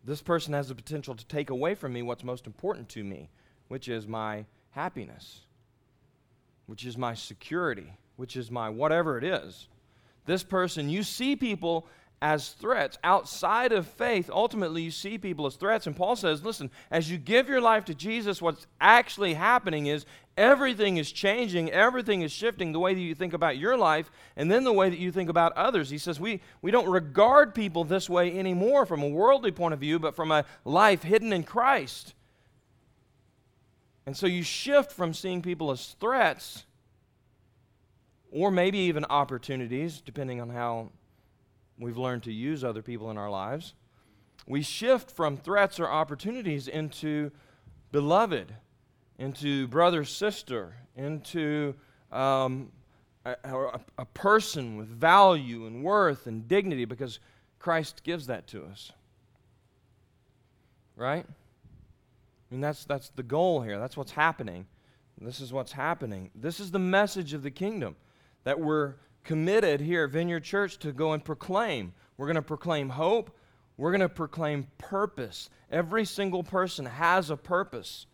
This 0.03 0.23
person 0.23 0.53
has 0.55 0.69
the 0.69 0.73
potential 0.75 1.13
to 1.13 1.23
take 1.27 1.51
away 1.51 1.75
from 1.75 1.93
me 1.93 2.01
what's 2.01 2.23
most 2.23 2.47
important 2.47 2.89
to 2.89 3.03
me, 3.03 3.29
which 3.67 3.87
is 3.87 4.07
my 4.07 4.45
happiness, 4.71 5.41
which 6.65 6.83
is 6.83 6.97
my 6.97 7.13
security, 7.13 7.93
which 8.15 8.35
is 8.35 8.49
my 8.49 8.69
whatever 8.69 9.19
it 9.19 9.23
is. 9.23 9.67
This 10.25 10.41
person, 10.41 10.89
you 10.89 11.03
see 11.03 11.35
people 11.35 11.85
as 12.21 12.49
threats. 12.49 12.97
Outside 13.03 13.71
of 13.71 13.87
faith, 13.87 14.29
ultimately, 14.31 14.81
you 14.81 14.91
see 14.91 15.17
people 15.17 15.45
as 15.45 15.55
threats. 15.55 15.87
And 15.87 15.95
Paul 15.95 16.15
says, 16.15 16.43
listen, 16.43 16.69
as 16.91 17.09
you 17.09 17.17
give 17.17 17.47
your 17.47 17.61
life 17.61 17.85
to 17.85 17.95
Jesus, 17.95 18.41
what's 18.41 18.67
actually 18.81 19.35
happening 19.35 19.85
is 19.85 20.05
everything 20.37 20.97
is 20.97 21.11
changing, 21.11 21.71
everything 21.71 22.21
is 22.21 22.31
shifting 22.31 22.71
the 22.71 22.79
way 22.79 22.93
that 22.93 22.99
you 22.99 23.15
think 23.15 23.33
about 23.33 23.57
your 23.57 23.77
life, 23.77 24.11
and 24.35 24.51
then 24.51 24.63
the 24.63 24.73
way 24.73 24.89
that 24.89 24.99
you 24.99 25.11
think 25.11 25.29
about 25.29 25.53
others. 25.53 25.89
He 25.89 25.97
says, 25.97 26.19
we, 26.19 26.41
we 26.61 26.71
don't 26.71 26.89
regard 26.89 27.55
people 27.55 27.83
this 27.83 28.09
way 28.09 28.37
anymore 28.37 28.85
from 28.85 29.01
a 29.01 29.07
worldly 29.09 29.51
point 29.51 29.73
of 29.73 29.79
view, 29.79 29.99
but 29.99 30.15
from 30.15 30.31
a 30.31 30.45
life 30.65 31.03
hidden 31.03 31.31
in 31.31 31.43
Christ. 31.43 32.13
And 34.05 34.17
so 34.17 34.27
you 34.27 34.43
shift 34.43 34.91
from 34.91 35.13
seeing 35.13 35.41
people 35.41 35.71
as 35.71 35.95
threats 35.99 36.65
or 38.31 38.51
maybe 38.51 38.79
even 38.79 39.05
opportunities, 39.05 40.01
depending 40.01 40.41
on 40.41 40.49
how 40.49 40.89
we've 41.79 41.97
learned 41.97 42.23
to 42.23 42.33
use 42.33 42.63
other 42.63 42.81
people 42.81 43.09
in 43.09 43.17
our 43.17 43.29
lives, 43.29 43.73
we 44.45 44.61
shift 44.61 45.11
from 45.11 45.37
threats 45.37 45.79
or 45.79 45.87
opportunities 45.87 46.67
into 46.67 47.31
beloved, 47.91 48.53
into 49.17 49.67
brother, 49.67 50.03
sister, 50.03 50.75
into 50.95 51.73
um, 52.11 52.71
a, 53.25 53.35
a, 53.43 53.79
a 53.99 54.05
person 54.05 54.77
with 54.77 54.87
value 54.87 55.65
and 55.65 55.83
worth 55.83 56.27
and 56.27 56.47
dignity 56.47 56.85
because 56.85 57.19
Christ 57.59 58.03
gives 58.03 58.27
that 58.27 58.47
to 58.47 58.65
us. 58.65 58.91
Right? 60.95 61.25
I 61.27 62.53
mean, 62.53 62.61
that's, 62.61 62.85
that's 62.85 63.09
the 63.09 63.23
goal 63.23 63.61
here. 63.61 63.79
That's 63.79 63.95
what's 63.95 64.11
happening. 64.11 64.65
This 65.21 65.41
is 65.41 65.51
what's 65.51 65.73
happening. 65.73 66.31
This 66.33 66.59
is 66.59 66.71
the 66.71 66.79
message 66.79 67.33
of 67.33 67.43
the 67.43 67.51
kingdom 67.51 67.95
that 68.45 68.59
we're 68.59 68.95
committed 69.23 69.81
here 69.81 70.05
at 70.05 70.11
Vineyard 70.11 70.43
Church 70.43 70.77
to 70.79 70.91
go 70.91 71.13
and 71.13 71.23
proclaim. 71.23 71.93
We're 72.17 72.27
going 72.27 72.35
to 72.35 72.41
proclaim 72.41 72.89
hope. 72.89 73.35
We're 73.77 73.91
going 73.91 74.01
to 74.01 74.09
proclaim 74.09 74.67
purpose. 74.77 75.49
Every 75.71 76.05
single 76.05 76.43
person 76.43 76.85
has 76.85 77.29
a 77.29 77.37
purpose. 77.37 78.07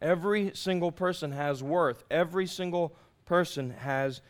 Every 0.00 0.52
single 0.54 0.92
person 0.92 1.32
has 1.32 1.62
worth. 1.62 2.04
Every 2.10 2.46
single 2.46 2.94
person 3.24 3.70
has 3.70 4.20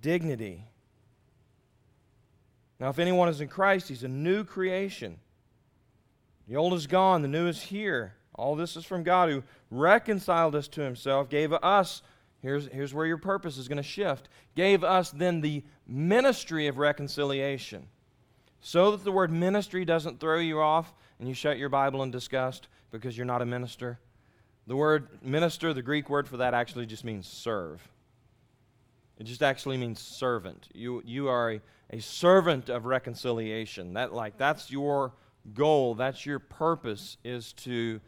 dignity. 0.00 0.64
Now, 2.78 2.90
if 2.90 2.98
anyone 2.98 3.28
is 3.28 3.40
in 3.40 3.48
Christ, 3.48 3.88
he's 3.88 4.04
a 4.04 4.08
new 4.08 4.44
creation. 4.44 5.18
The 6.46 6.56
old 6.56 6.74
is 6.74 6.86
gone, 6.86 7.22
the 7.22 7.28
new 7.28 7.48
is 7.48 7.60
here. 7.60 8.14
All 8.34 8.54
this 8.54 8.76
is 8.76 8.84
from 8.84 9.02
God 9.02 9.28
who 9.28 9.42
reconciled 9.70 10.54
us 10.54 10.68
to 10.68 10.80
himself, 10.82 11.28
gave 11.28 11.52
us, 11.52 12.02
here's, 12.42 12.66
here's 12.68 12.94
where 12.94 13.06
your 13.06 13.18
purpose 13.18 13.58
is 13.58 13.68
going 13.68 13.76
to 13.76 13.82
shift, 13.82 14.28
gave 14.54 14.84
us 14.84 15.10
then 15.10 15.40
the 15.40 15.62
ministry 15.86 16.66
of 16.66 16.78
reconciliation. 16.78 17.86
So 18.60 18.92
that 18.92 19.04
the 19.04 19.12
word 19.12 19.30
ministry 19.30 19.84
doesn't 19.84 20.20
throw 20.20 20.38
you 20.38 20.60
off 20.60 20.92
and 21.18 21.28
you 21.28 21.34
shut 21.34 21.58
your 21.58 21.68
Bible 21.68 22.02
in 22.02 22.10
disgust 22.10 22.68
because 22.90 23.16
you're 23.16 23.26
not 23.26 23.42
a 23.42 23.46
minister. 23.46 23.98
The 24.66 24.76
word 24.76 25.08
minister, 25.22 25.72
the 25.72 25.82
Greek 25.82 26.10
word 26.10 26.28
for 26.28 26.38
that 26.38 26.54
actually 26.54 26.86
just 26.86 27.04
means 27.04 27.26
serve. 27.26 27.86
It 29.18 29.24
just 29.24 29.42
actually 29.42 29.76
means 29.76 30.00
servant. 30.00 30.68
You, 30.74 31.02
you 31.04 31.28
are 31.28 31.52
a, 31.52 31.60
a 31.90 32.00
servant 32.00 32.68
of 32.68 32.84
reconciliation. 32.84 33.94
That 33.94 34.12
like 34.12 34.36
that's 34.36 34.70
your 34.70 35.12
goal, 35.54 35.94
that's 35.94 36.26
your 36.26 36.38
purpose 36.38 37.16
is 37.24 37.52
to 37.54 38.00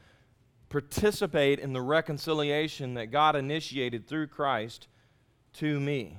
participate 0.70 1.59
in 1.59 1.74
the 1.74 1.83
reconciliation 1.83 2.94
that 2.94 3.11
God 3.11 3.37
initiated 3.37 4.06
through 4.06 4.28
Christ 4.28 4.87
to 5.54 5.78
me. 5.78 6.18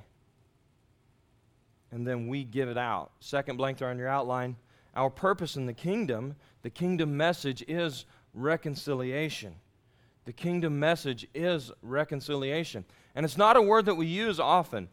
And 1.90 2.06
then 2.06 2.28
we 2.28 2.44
give 2.44 2.68
it 2.68 2.78
out. 2.78 3.10
Second 3.18 3.56
blank 3.56 3.78
there 3.78 3.88
on 3.88 3.98
your 3.98 4.08
outline. 4.08 4.56
Our 4.94 5.10
purpose 5.10 5.56
in 5.56 5.66
the 5.66 5.72
kingdom, 5.72 6.36
the 6.62 6.70
kingdom 6.70 7.16
message 7.16 7.64
is 7.66 8.04
reconciliation. 8.34 9.56
The 10.26 10.32
kingdom 10.32 10.78
message 10.78 11.26
is 11.34 11.72
reconciliation. 11.82 12.84
And 13.14 13.24
it's 13.24 13.38
not 13.38 13.56
a 13.56 13.62
word 13.62 13.86
that 13.86 13.96
we 13.96 14.06
use 14.06 14.38
often. 14.38 14.88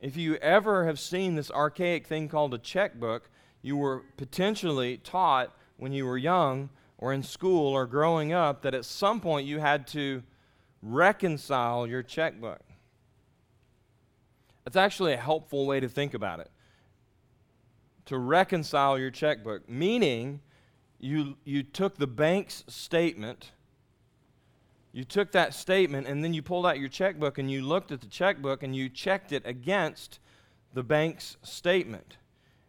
If 0.00 0.16
you 0.16 0.36
ever 0.36 0.84
have 0.84 1.00
seen 1.00 1.34
this 1.34 1.50
archaic 1.50 2.06
thing 2.06 2.28
called 2.28 2.52
a 2.52 2.58
checkbook, 2.58 3.30
you 3.62 3.76
were 3.76 4.02
potentially 4.16 4.98
taught 4.98 5.54
when 5.78 5.92
you 5.92 6.04
were 6.04 6.18
young 6.18 6.68
or 7.02 7.12
in 7.12 7.24
school 7.24 7.74
or 7.74 7.84
growing 7.84 8.32
up 8.32 8.62
that 8.62 8.74
at 8.74 8.84
some 8.84 9.20
point 9.20 9.44
you 9.44 9.58
had 9.58 9.88
to 9.88 10.22
reconcile 10.80 11.84
your 11.84 12.00
checkbook. 12.00 12.60
It's 14.64 14.76
actually 14.76 15.12
a 15.12 15.16
helpful 15.16 15.66
way 15.66 15.80
to 15.80 15.88
think 15.88 16.14
about 16.14 16.38
it. 16.38 16.48
To 18.06 18.16
reconcile 18.16 19.00
your 19.00 19.10
checkbook, 19.10 19.68
meaning 19.68 20.42
you, 21.00 21.36
you 21.44 21.64
took 21.64 21.96
the 21.96 22.06
bank's 22.06 22.62
statement 22.68 23.50
you 24.94 25.04
took 25.04 25.32
that 25.32 25.54
statement 25.54 26.06
and 26.06 26.22
then 26.22 26.34
you 26.34 26.42
pulled 26.42 26.66
out 26.66 26.78
your 26.78 26.90
checkbook 26.90 27.38
and 27.38 27.50
you 27.50 27.62
looked 27.62 27.92
at 27.92 28.02
the 28.02 28.06
checkbook 28.06 28.62
and 28.62 28.76
you 28.76 28.90
checked 28.90 29.32
it 29.32 29.42
against 29.46 30.18
the 30.74 30.82
bank's 30.82 31.38
statement. 31.42 32.18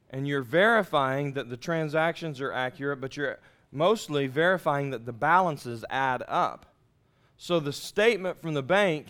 And 0.09 0.25
you're 0.25 0.41
verifying 0.41 1.33
that 1.33 1.49
the 1.49 1.57
transactions 1.57 2.39
are 2.39 2.53
accurate, 2.53 3.01
but 3.01 3.17
you're 3.17 3.39
mostly 3.73 4.27
verifying 4.27 4.91
that 4.91 5.05
the 5.05 5.13
balances 5.13 5.83
add 5.89 6.23
up. 6.27 6.65
So 7.37 7.59
the 7.59 7.73
statement 7.73 8.41
from 8.41 8.53
the 8.53 8.63
bank 8.63 9.07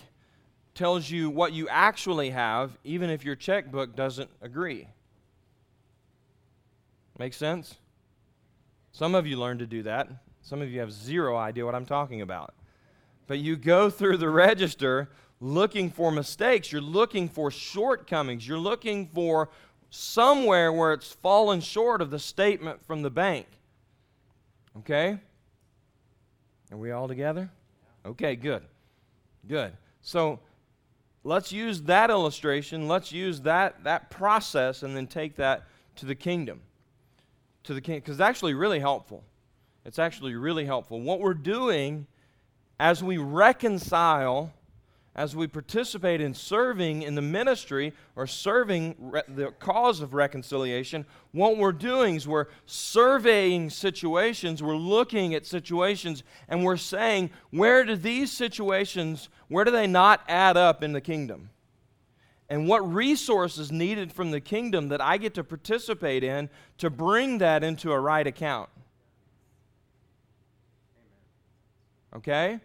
tells 0.73 1.10
you 1.12 1.30
what 1.30 1.54
you 1.54 1.67
actually 1.69 2.32
have, 2.32 2.78
even 2.84 3.10
if 3.10 3.23
your 3.23 3.36
checkbook 3.36 3.95
doesn't 3.95 4.30
agree. 4.41 4.88
Make 7.19 7.34
sense? 7.34 7.76
Some 8.91 9.13
of 9.13 9.28
you 9.28 9.38
learned 9.38 9.60
to 9.60 9.67
do 9.67 9.84
that. 9.84 10.08
Some 10.41 10.62
of 10.62 10.69
you 10.69 10.80
have 10.80 10.91
zero 10.91 11.38
idea 11.38 11.65
what 11.65 11.76
I'm 11.76 11.86
talking 11.86 12.21
about. 12.21 12.54
But 13.28 13.39
you 13.39 13.56
go 13.56 13.89
through 13.89 14.17
the 14.17 14.30
register 14.30 15.10
looking 15.39 15.89
for 15.89 16.12
mistakes. 16.12 16.71
You're 16.71 16.82
looking 16.82 17.30
for 17.30 17.52
shortcomings. 17.52 18.47
You're 18.47 18.58
looking 18.58 19.08
for 19.08 19.49
somewhere 19.89 20.73
where 20.73 20.93
it's 20.93 21.13
fallen 21.13 21.62
short 21.62 22.02
of 22.02 22.10
the 22.10 22.19
statement 22.19 22.86
from 22.86 23.04
the 23.04 23.12
bank. 23.12 23.47
Okay? 24.79 25.19
Are 26.71 26.77
we 26.77 26.91
all 26.91 27.07
together? 27.07 27.49
Okay, 28.05 28.36
good. 28.36 28.63
Good. 29.47 29.73
So 30.01 30.39
let's 31.23 31.51
use 31.51 31.83
that 31.83 32.09
illustration. 32.09 32.88
Let's 32.88 33.12
use 33.12 33.41
that, 33.41 33.83
that 33.83 34.09
process 34.09 34.83
and 34.83 34.95
then 34.95 35.07
take 35.07 35.36
that 35.36 35.63
to 35.97 36.05
the 36.05 36.15
kingdom. 36.15 36.62
To 37.63 37.73
the 37.73 37.81
king, 37.81 37.99
because 37.99 38.15
it's 38.15 38.21
actually 38.21 38.55
really 38.55 38.79
helpful. 38.79 39.23
It's 39.86 39.99
actually 39.99 40.36
really 40.36 40.65
helpful. 40.65 40.99
What 40.99 41.19
we're 41.19 41.33
doing 41.33 42.07
as 42.79 43.03
we 43.03 43.17
reconcile, 43.17 44.51
as 45.15 45.36
we 45.36 45.45
participate 45.45 46.21
in 46.21 46.34
serving 46.34 47.04
in 47.04 47.13
the 47.13 47.21
ministry 47.21 47.93
or 48.15 48.26
serving 48.26 48.95
re- 48.97 49.21
the 49.28 49.52
cause 49.52 50.02
of 50.02 50.15
reconciliation, 50.15 51.06
what 51.32 51.58
we're 51.58 51.71
doing 51.71 52.15
is 52.15 52.28
we're 52.28 52.47
surveying 52.65 53.69
situations, 53.69 54.63
we're 54.63 54.76
looking 54.76 55.36
at 55.36 55.45
situations, 55.45 56.23
and 56.47 56.63
we're 56.63 56.78
saying, 56.78 57.30
where 57.52 57.84
do 57.84 57.95
these 57.95 58.32
situations, 58.32 59.30
where 59.49 59.63
do 59.63 59.71
they 59.71 59.86
not 59.86 60.21
add 60.28 60.58
up 60.58 60.84
in 60.84 60.93
the 60.93 61.02
kingdom? 61.02 61.52
And 62.49 62.67
what 62.67 62.80
resources 62.91 63.71
needed 63.71 64.12
from 64.12 64.32
the 64.32 64.41
kingdom 64.41 64.89
that 64.89 65.02
I 65.02 65.17
get 65.17 65.36
to 65.36 65.43
participate 65.43 66.23
in 66.23 66.49
to 66.80 66.89
bring 66.89 67.38
that 67.38 67.63
into 67.63 67.91
a 67.91 67.99
right 67.99 68.26
account? 68.26 68.69
Okay? 72.15 72.60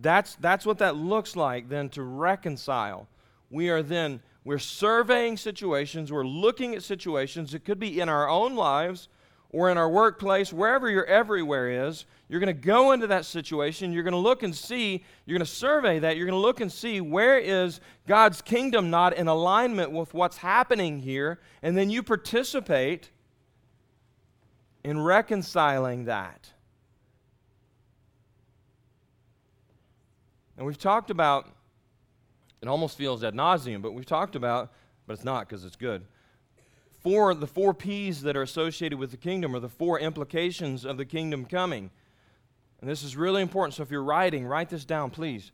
That's, 0.00 0.34
that's 0.36 0.64
what 0.64 0.78
that 0.78 0.96
looks 0.96 1.36
like 1.36 1.68
then 1.68 1.88
to 1.90 2.02
reconcile. 2.02 3.08
We 3.50 3.68
are 3.68 3.82
then, 3.82 4.22
we're 4.44 4.58
surveying 4.58 5.36
situations, 5.36 6.10
we're 6.10 6.26
looking 6.26 6.74
at 6.74 6.82
situations. 6.82 7.54
It 7.54 7.64
could 7.64 7.78
be 7.78 8.00
in 8.00 8.08
our 8.08 8.28
own 8.28 8.54
lives 8.54 9.08
or 9.52 9.68
in 9.68 9.76
our 9.76 9.90
workplace, 9.90 10.52
wherever 10.52 10.88
your 10.88 11.04
everywhere 11.06 11.88
is. 11.88 12.06
You're 12.28 12.38
going 12.38 12.54
to 12.54 12.62
go 12.62 12.92
into 12.92 13.08
that 13.08 13.24
situation. 13.24 13.92
You're 13.92 14.04
going 14.04 14.12
to 14.12 14.18
look 14.18 14.44
and 14.44 14.54
see, 14.54 15.04
you're 15.26 15.36
going 15.36 15.44
to 15.44 15.52
survey 15.52 15.98
that. 15.98 16.16
You're 16.16 16.26
going 16.26 16.40
to 16.40 16.46
look 16.46 16.60
and 16.60 16.70
see 16.70 17.00
where 17.00 17.36
is 17.36 17.80
God's 18.06 18.40
kingdom 18.40 18.90
not 18.90 19.14
in 19.14 19.26
alignment 19.26 19.90
with 19.90 20.14
what's 20.14 20.36
happening 20.36 21.00
here. 21.00 21.40
And 21.62 21.76
then 21.76 21.90
you 21.90 22.04
participate 22.04 23.10
in 24.84 25.00
reconciling 25.00 26.04
that. 26.04 26.52
And 30.60 30.66
we've 30.66 30.76
talked 30.76 31.08
about, 31.08 31.48
it 32.60 32.68
almost 32.68 32.98
feels 32.98 33.24
ad 33.24 33.32
nauseum, 33.32 33.80
but 33.80 33.92
we've 33.94 34.04
talked 34.04 34.36
about, 34.36 34.70
but 35.06 35.14
it's 35.14 35.24
not 35.24 35.48
because 35.48 35.64
it's 35.64 35.74
good. 35.74 36.04
Four, 36.98 37.32
the 37.32 37.46
four 37.46 37.72
P's 37.72 38.20
that 38.20 38.36
are 38.36 38.42
associated 38.42 38.98
with 38.98 39.10
the 39.10 39.16
kingdom 39.16 39.56
are 39.56 39.58
the 39.58 39.70
four 39.70 39.98
implications 39.98 40.84
of 40.84 40.98
the 40.98 41.06
kingdom 41.06 41.46
coming. 41.46 41.90
And 42.82 42.90
this 42.90 43.02
is 43.02 43.16
really 43.16 43.40
important. 43.40 43.72
So 43.72 43.82
if 43.82 43.90
you're 43.90 44.04
writing, 44.04 44.44
write 44.44 44.68
this 44.68 44.84
down, 44.84 45.08
please. 45.08 45.50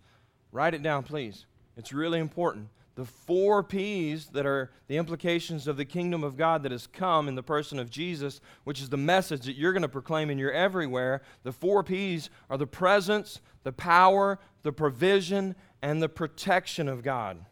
Write 0.50 0.74
it 0.74 0.82
down, 0.82 1.04
please. 1.04 1.46
It's 1.76 1.92
really 1.92 2.18
important. 2.18 2.68
The 2.96 3.04
four 3.04 3.62
P's 3.62 4.28
that 4.28 4.46
are 4.46 4.70
the 4.88 4.96
implications 4.96 5.66
of 5.68 5.76
the 5.76 5.84
kingdom 5.84 6.24
of 6.24 6.38
God 6.38 6.62
that 6.62 6.72
has 6.72 6.86
come 6.86 7.28
in 7.28 7.34
the 7.34 7.42
person 7.42 7.78
of 7.78 7.90
Jesus, 7.90 8.40
which 8.64 8.80
is 8.80 8.88
the 8.88 8.96
message 8.96 9.42
that 9.42 9.56
you're 9.56 9.74
going 9.74 9.82
to 9.82 9.88
proclaim 9.88 10.30
in 10.30 10.38
your 10.38 10.50
everywhere. 10.50 11.20
The 11.42 11.52
four 11.52 11.84
P's 11.84 12.30
are 12.48 12.56
the 12.56 12.66
presence, 12.66 13.42
the 13.64 13.72
power, 13.72 14.38
the 14.62 14.72
provision, 14.72 15.54
and 15.82 16.02
the 16.02 16.08
protection 16.08 16.88
of 16.88 17.02
God. 17.02 17.44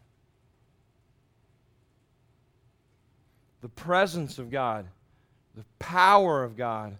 The 3.61 3.69
presence 3.69 4.39
of 4.39 4.49
God, 4.49 4.87
the 5.53 5.65
power 5.77 6.43
of 6.43 6.57
God. 6.57 6.97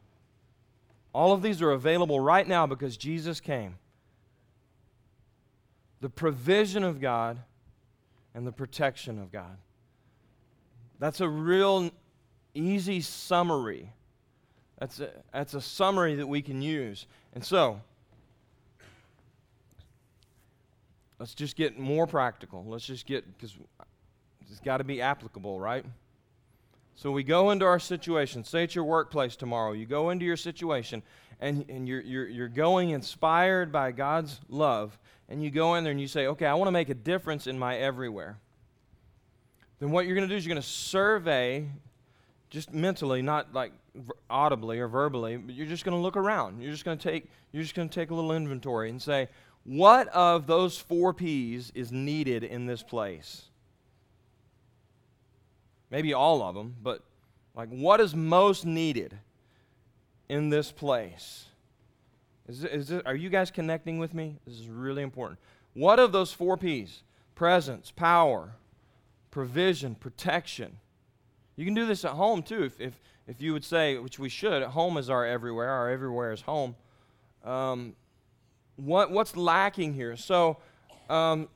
All 1.13 1.33
of 1.33 1.41
these 1.41 1.63
are 1.63 1.71
available 1.71 2.19
right 2.19 2.47
now 2.47 2.67
because 2.67 2.95
Jesus 2.95 3.39
came. 3.39 3.77
The 6.01 6.09
provision 6.09 6.83
of 6.83 7.01
God 7.01 7.39
and 8.35 8.45
the 8.45 8.51
protection 8.51 9.17
of 9.17 9.31
God. 9.31 9.57
That's 10.99 11.21
a 11.21 11.27
real 11.27 11.89
easy 12.53 13.01
summary. 13.01 13.91
That's 14.79 14.99
a, 14.99 15.09
that's 15.33 15.55
a 15.55 15.61
summary 15.61 16.15
that 16.15 16.27
we 16.27 16.43
can 16.43 16.61
use. 16.61 17.07
And 17.33 17.43
so, 17.43 17.81
Let's 21.19 21.33
just 21.33 21.55
get 21.55 21.79
more 21.79 22.07
practical. 22.07 22.65
Let's 22.65 22.85
just 22.85 23.05
get, 23.05 23.25
because 23.37 23.55
it's 24.49 24.59
got 24.59 24.77
to 24.77 24.83
be 24.83 25.01
applicable, 25.01 25.59
right? 25.59 25.85
So 26.95 27.11
we 27.11 27.23
go 27.23 27.51
into 27.51 27.65
our 27.65 27.79
situation. 27.79 28.43
Say 28.43 28.63
it's 28.63 28.75
your 28.75 28.83
workplace 28.83 29.35
tomorrow. 29.35 29.71
You 29.71 29.85
go 29.85 30.09
into 30.09 30.25
your 30.25 30.37
situation 30.37 31.03
and, 31.39 31.65
and 31.69 31.87
you're, 31.87 32.01
you're, 32.01 32.27
you're 32.27 32.47
going 32.47 32.91
inspired 32.91 33.71
by 33.71 33.91
God's 33.91 34.39
love. 34.49 34.97
And 35.27 35.43
you 35.43 35.49
go 35.49 35.75
in 35.75 35.83
there 35.83 35.91
and 35.91 35.99
you 35.99 36.07
say, 36.07 36.27
okay, 36.27 36.45
I 36.45 36.53
want 36.53 36.67
to 36.67 36.71
make 36.71 36.89
a 36.89 36.93
difference 36.93 37.47
in 37.47 37.57
my 37.57 37.77
everywhere. 37.77 38.37
Then 39.79 39.91
what 39.91 40.05
you're 40.05 40.15
going 40.15 40.27
to 40.27 40.33
do 40.33 40.37
is 40.37 40.45
you're 40.45 40.53
going 40.53 40.61
to 40.61 40.67
survey, 40.67 41.67
just 42.49 42.73
mentally, 42.73 43.21
not 43.21 43.53
like 43.53 43.71
audibly 44.29 44.79
or 44.79 44.87
verbally, 44.87 45.37
but 45.37 45.55
you're 45.55 45.65
just 45.65 45.83
going 45.83 45.97
to 45.97 46.01
look 46.01 46.15
around. 46.15 46.61
You're 46.61 46.71
just 46.71 46.85
going 46.85 46.97
to 46.97 47.11
take, 47.11 47.29
you're 47.51 47.63
just 47.63 47.75
going 47.75 47.89
to 47.89 47.95
take 47.95 48.11
a 48.11 48.15
little 48.15 48.31
inventory 48.31 48.89
and 48.89 49.01
say, 49.01 49.29
what 49.63 50.07
of 50.09 50.45
those 50.45 50.77
four 50.77 51.13
P's 51.13 51.71
is 51.73 51.91
needed 51.91 52.43
in 52.43 52.67
this 52.67 52.83
place? 52.83 53.45
maybe 55.89 56.13
all 56.13 56.41
of 56.41 56.55
them, 56.55 56.75
but 56.83 57.01
like 57.55 57.69
what 57.69 58.01
is 58.01 58.13
most 58.13 58.65
needed 58.65 59.17
in 60.29 60.49
this 60.49 60.71
place? 60.71 61.45
Is, 62.47 62.63
is 62.63 62.87
this, 62.89 63.01
are 63.05 63.15
you 63.15 63.29
guys 63.29 63.51
connecting 63.51 63.97
with 63.97 64.13
me? 64.13 64.37
This 64.45 64.59
is 64.59 64.67
really 64.67 65.01
important. 65.03 65.39
What 65.73 65.99
of 65.99 66.11
those 66.11 66.31
four 66.31 66.57
P's? 66.57 67.03
Presence, 67.33 67.91
power, 67.91 68.55
provision, 69.31 69.95
protection. 69.95 70.77
You 71.55 71.65
can 71.65 71.73
do 71.73 71.85
this 71.85 72.05
at 72.05 72.11
home 72.11 72.43
too. 72.43 72.63
If, 72.63 72.79
if, 72.79 72.99
if 73.27 73.41
you 73.41 73.53
would 73.53 73.65
say, 73.65 73.97
which 73.97 74.19
we 74.19 74.29
should, 74.29 74.63
home 74.63 74.97
is 74.97 75.09
our 75.09 75.25
everywhere, 75.25 75.69
our 75.69 75.89
everywhere 75.89 76.31
is 76.31 76.41
home. 76.41 76.75
Um, 77.43 77.95
what, 78.75 79.11
what's 79.11 79.35
lacking 79.35 79.93
here? 79.93 80.15
So 80.15 80.57
um, 81.09 81.49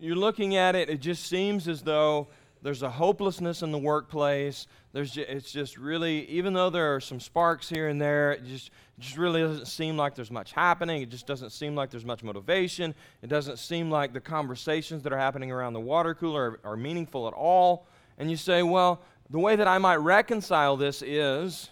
you're 0.00 0.16
looking 0.16 0.56
at 0.56 0.74
it, 0.74 0.88
it 0.88 1.00
just 1.00 1.26
seems 1.26 1.66
as 1.68 1.82
though 1.82 2.28
there's 2.62 2.82
a 2.82 2.90
hopelessness 2.90 3.62
in 3.62 3.70
the 3.70 3.78
workplace. 3.78 4.66
There's 4.92 5.12
just, 5.12 5.28
it's 5.28 5.52
just 5.52 5.76
really, 5.76 6.28
even 6.28 6.52
though 6.52 6.70
there 6.70 6.94
are 6.94 7.00
some 7.00 7.20
sparks 7.20 7.68
here 7.68 7.88
and 7.88 8.00
there, 8.00 8.32
it 8.32 8.44
just, 8.44 8.70
just 8.98 9.16
really 9.16 9.40
doesn't 9.42 9.66
seem 9.66 9.96
like 9.96 10.14
there's 10.14 10.30
much 10.30 10.52
happening. 10.52 11.02
It 11.02 11.10
just 11.10 11.26
doesn't 11.26 11.50
seem 11.50 11.74
like 11.74 11.90
there's 11.90 12.04
much 12.04 12.22
motivation. 12.22 12.94
It 13.22 13.28
doesn't 13.28 13.58
seem 13.58 13.90
like 13.90 14.12
the 14.12 14.20
conversations 14.20 15.02
that 15.02 15.12
are 15.12 15.18
happening 15.18 15.50
around 15.50 15.74
the 15.74 15.80
water 15.80 16.14
cooler 16.14 16.58
are, 16.64 16.72
are 16.72 16.76
meaningful 16.76 17.28
at 17.28 17.34
all. 17.34 17.86
And 18.18 18.30
you 18.30 18.36
say, 18.36 18.62
well, 18.62 19.02
the 19.30 19.38
way 19.38 19.56
that 19.56 19.68
I 19.68 19.78
might 19.78 19.96
reconcile 19.96 20.76
this 20.76 21.02
is 21.02 21.70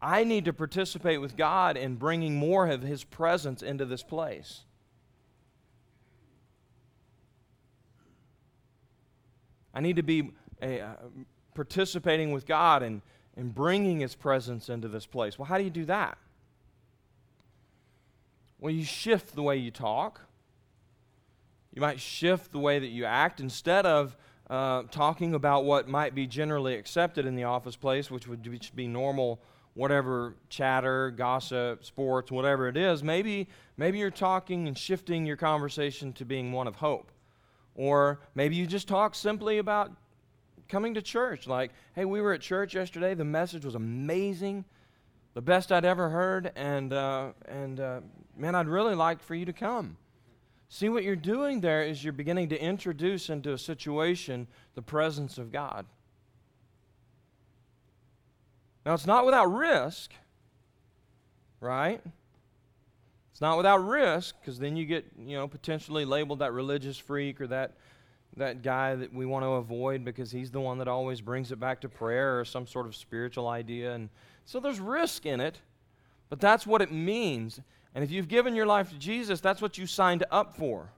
I 0.00 0.24
need 0.24 0.44
to 0.44 0.52
participate 0.52 1.20
with 1.20 1.36
God 1.36 1.76
in 1.76 1.96
bringing 1.96 2.36
more 2.36 2.68
of 2.68 2.82
His 2.82 3.04
presence 3.04 3.62
into 3.62 3.84
this 3.84 4.02
place. 4.02 4.64
I 9.78 9.80
need 9.80 9.94
to 9.94 10.02
be 10.02 10.32
a, 10.60 10.80
uh, 10.80 10.94
participating 11.54 12.32
with 12.32 12.46
God 12.46 12.82
and, 12.82 13.00
and 13.36 13.54
bringing 13.54 14.00
His 14.00 14.16
presence 14.16 14.68
into 14.68 14.88
this 14.88 15.06
place. 15.06 15.38
Well, 15.38 15.46
how 15.46 15.56
do 15.56 15.62
you 15.62 15.70
do 15.70 15.84
that? 15.84 16.18
Well, 18.58 18.74
you 18.74 18.82
shift 18.82 19.36
the 19.36 19.42
way 19.42 19.56
you 19.56 19.70
talk. 19.70 20.20
You 21.72 21.80
might 21.80 22.00
shift 22.00 22.50
the 22.50 22.58
way 22.58 22.80
that 22.80 22.88
you 22.88 23.04
act 23.04 23.38
instead 23.38 23.86
of 23.86 24.16
uh, 24.50 24.82
talking 24.90 25.32
about 25.32 25.64
what 25.64 25.86
might 25.86 26.12
be 26.12 26.26
generally 26.26 26.74
accepted 26.74 27.24
in 27.24 27.36
the 27.36 27.44
office 27.44 27.76
place, 27.76 28.10
which 28.10 28.26
would 28.26 28.42
be 28.74 28.88
normal, 28.88 29.38
whatever 29.74 30.34
chatter, 30.48 31.12
gossip, 31.12 31.84
sports, 31.84 32.32
whatever 32.32 32.66
it 32.66 32.76
is. 32.76 33.04
Maybe, 33.04 33.46
maybe 33.76 33.98
you're 33.98 34.10
talking 34.10 34.66
and 34.66 34.76
shifting 34.76 35.24
your 35.24 35.36
conversation 35.36 36.12
to 36.14 36.24
being 36.24 36.50
one 36.50 36.66
of 36.66 36.74
hope. 36.74 37.12
Or 37.78 38.18
maybe 38.34 38.56
you 38.56 38.66
just 38.66 38.88
talk 38.88 39.14
simply 39.14 39.58
about 39.58 39.92
coming 40.68 40.94
to 40.94 41.00
church. 41.00 41.46
Like, 41.46 41.70
hey, 41.94 42.04
we 42.04 42.20
were 42.20 42.32
at 42.32 42.40
church 42.40 42.74
yesterday. 42.74 43.14
The 43.14 43.24
message 43.24 43.64
was 43.64 43.76
amazing, 43.76 44.64
the 45.34 45.40
best 45.40 45.70
I'd 45.70 45.84
ever 45.84 46.10
heard, 46.10 46.50
and, 46.56 46.92
uh, 46.92 47.28
and 47.46 47.78
uh, 47.78 48.00
man, 48.36 48.56
I'd 48.56 48.66
really 48.66 48.96
like 48.96 49.22
for 49.22 49.36
you 49.36 49.44
to 49.44 49.52
come. 49.52 49.96
See, 50.68 50.88
what 50.88 51.04
you're 51.04 51.14
doing 51.14 51.60
there 51.60 51.84
is 51.84 52.02
you're 52.02 52.12
beginning 52.12 52.48
to 52.48 52.60
introduce 52.60 53.30
into 53.30 53.52
a 53.52 53.58
situation 53.58 54.48
the 54.74 54.82
presence 54.82 55.38
of 55.38 55.52
God. 55.52 55.86
Now, 58.84 58.94
it's 58.94 59.06
not 59.06 59.24
without 59.24 59.46
risk, 59.46 60.10
right? 61.60 62.02
It's 63.38 63.40
not 63.40 63.56
without 63.56 63.86
risk, 63.86 64.34
because 64.40 64.58
then 64.58 64.76
you 64.76 64.84
get, 64.84 65.06
you 65.16 65.36
know, 65.36 65.46
potentially 65.46 66.04
labeled 66.04 66.40
that 66.40 66.52
religious 66.52 66.98
freak 66.98 67.40
or 67.40 67.46
that 67.46 67.76
that 68.36 68.62
guy 68.62 68.96
that 68.96 69.14
we 69.14 69.26
want 69.26 69.44
to 69.44 69.50
avoid 69.50 70.04
because 70.04 70.32
he's 70.32 70.50
the 70.50 70.58
one 70.58 70.78
that 70.78 70.88
always 70.88 71.20
brings 71.20 71.52
it 71.52 71.60
back 71.60 71.80
to 71.82 71.88
prayer 71.88 72.40
or 72.40 72.44
some 72.44 72.66
sort 72.66 72.84
of 72.84 72.96
spiritual 72.96 73.46
idea. 73.46 73.94
And 73.94 74.08
so 74.44 74.58
there's 74.58 74.80
risk 74.80 75.24
in 75.24 75.38
it, 75.38 75.60
but 76.28 76.40
that's 76.40 76.66
what 76.66 76.82
it 76.82 76.90
means. 76.90 77.60
And 77.94 78.02
if 78.02 78.10
you've 78.10 78.26
given 78.26 78.56
your 78.56 78.66
life 78.66 78.90
to 78.90 78.98
Jesus, 78.98 79.40
that's 79.40 79.62
what 79.62 79.78
you 79.78 79.86
signed 79.86 80.24
up 80.32 80.56
for. 80.56 80.90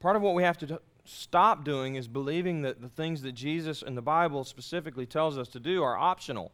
Part 0.00 0.16
of 0.16 0.22
what 0.22 0.34
we 0.34 0.42
have 0.42 0.58
to 0.58 0.80
stop 1.04 1.64
doing 1.64 1.94
is 1.94 2.08
believing 2.08 2.62
that 2.62 2.80
the 2.80 2.88
things 2.88 3.22
that 3.22 3.36
Jesus 3.36 3.82
and 3.82 3.96
the 3.96 4.02
Bible 4.02 4.42
specifically 4.42 5.06
tells 5.06 5.38
us 5.38 5.46
to 5.50 5.60
do 5.60 5.84
are 5.84 5.96
optional. 5.96 6.50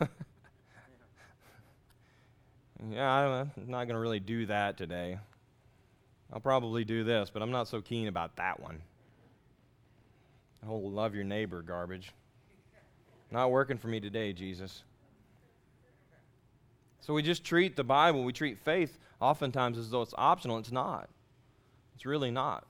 yeah, 2.90 3.10
I'm 3.10 3.50
not 3.66 3.84
going 3.84 3.94
to 3.94 3.98
really 3.98 4.20
do 4.20 4.46
that 4.46 4.76
today. 4.76 5.18
I'll 6.32 6.40
probably 6.40 6.84
do 6.84 7.04
this, 7.04 7.30
but 7.30 7.42
I'm 7.42 7.50
not 7.50 7.68
so 7.68 7.80
keen 7.80 8.08
about 8.08 8.36
that 8.36 8.58
one. 8.60 8.80
The 10.60 10.66
whole 10.66 10.90
love 10.90 11.14
your 11.14 11.24
neighbor 11.24 11.60
garbage. 11.62 12.12
Not 13.30 13.50
working 13.50 13.78
for 13.78 13.88
me 13.88 14.00
today, 14.00 14.32
Jesus. 14.32 14.84
So 17.00 17.12
we 17.14 17.22
just 17.22 17.44
treat 17.44 17.76
the 17.76 17.84
Bible, 17.84 18.22
we 18.24 18.32
treat 18.32 18.58
faith 18.58 18.98
oftentimes 19.20 19.78
as 19.78 19.90
though 19.90 20.02
it's 20.02 20.14
optional. 20.18 20.58
It's 20.58 20.72
not. 20.72 21.08
It's 21.94 22.06
really 22.06 22.30
not. 22.30 22.64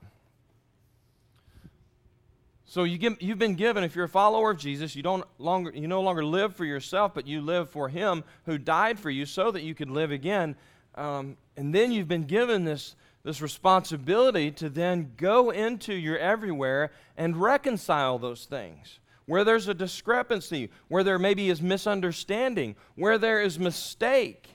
So 2.73 2.85
you 2.85 2.97
give, 2.97 3.21
you've 3.21 3.37
been 3.37 3.53
given, 3.53 3.83
if 3.83 3.95
you're 3.95 4.05
a 4.05 4.09
follower 4.09 4.49
of 4.49 4.57
Jesus, 4.57 4.95
you, 4.95 5.03
don't 5.03 5.23
longer, 5.37 5.71
you 5.75 5.87
no 5.87 6.01
longer 6.01 6.25
live 6.25 6.55
for 6.55 6.65
yourself, 6.65 7.13
but 7.13 7.27
you 7.27 7.39
live 7.39 7.69
for 7.69 7.87
Him 7.87 8.23
who 8.47 8.57
died 8.57 8.97
for 8.97 9.11
you 9.11 9.27
so 9.27 9.51
that 9.51 9.61
you 9.61 9.75
could 9.75 9.91
live 9.91 10.09
again. 10.09 10.55
Um, 10.95 11.37
and 11.55 11.75
then 11.75 11.91
you've 11.91 12.07
been 12.07 12.23
given 12.23 12.65
this, 12.65 12.95
this 13.21 13.43
responsibility 13.43 14.49
to 14.53 14.69
then 14.69 15.11
go 15.17 15.51
into 15.51 15.93
your 15.93 16.17
everywhere 16.17 16.89
and 17.15 17.39
reconcile 17.39 18.17
those 18.17 18.45
things. 18.45 18.97
Where 19.27 19.43
there's 19.43 19.67
a 19.67 19.75
discrepancy, 19.75 20.71
where 20.87 21.03
there 21.03 21.19
maybe 21.19 21.51
is 21.51 21.61
misunderstanding, 21.61 22.75
where 22.95 23.19
there 23.19 23.39
is 23.39 23.59
mistake, 23.59 24.49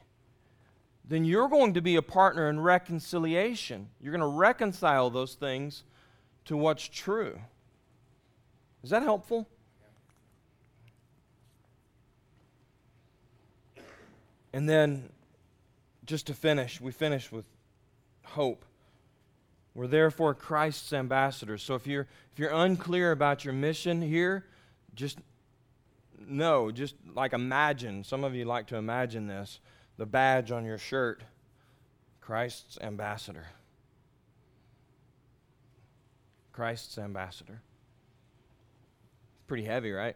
then 1.05 1.25
you're 1.25 1.49
going 1.49 1.75
to 1.75 1.81
be 1.81 1.95
a 1.95 2.03
partner 2.03 2.51
in 2.51 2.59
reconciliation. 2.59 3.91
You're 4.01 4.11
going 4.11 4.23
to 4.23 4.27
reconcile 4.27 5.09
those 5.09 5.35
things 5.35 5.85
to 6.47 6.57
what's 6.57 6.89
true. 6.89 7.39
Is 8.83 8.91
that 8.91 9.03
helpful? 9.03 9.49
And 14.53 14.69
then, 14.69 15.11
just 16.07 16.27
to 16.29 16.35
finish, 16.35 16.81
we 16.81 16.91
finish 16.91 17.31
with 17.31 17.45
hope. 18.25 18.65
We're 19.75 19.87
therefore 19.87 20.35
Christ's 20.35 20.93
ambassadors. 20.93 21.63
So 21.63 21.75
if 21.75 21.87
you're 21.87 22.09
if 22.33 22.39
you're 22.39 22.51
unclear 22.53 23.13
about 23.13 23.45
your 23.45 23.55
mission 23.55 24.03
here, 24.03 24.47
just 24.95 25.19
know, 26.19 26.71
just 26.71 26.97
like 27.15 27.33
imagine. 27.33 28.03
Some 28.05 28.25
of 28.25 28.35
you 28.35 28.45
like 28.45 28.67
to 28.69 28.77
imagine 28.77 29.27
this: 29.27 29.61
the 29.97 30.07
badge 30.07 30.51
on 30.51 30.65
your 30.65 30.79
shirt, 30.79 31.23
Christ's 32.21 32.79
ambassador. 32.81 33.47
Christ's 36.53 36.99
ambassador. 36.99 37.61
Pretty 39.49 39.65
heavy, 39.65 39.91
right? 39.91 40.15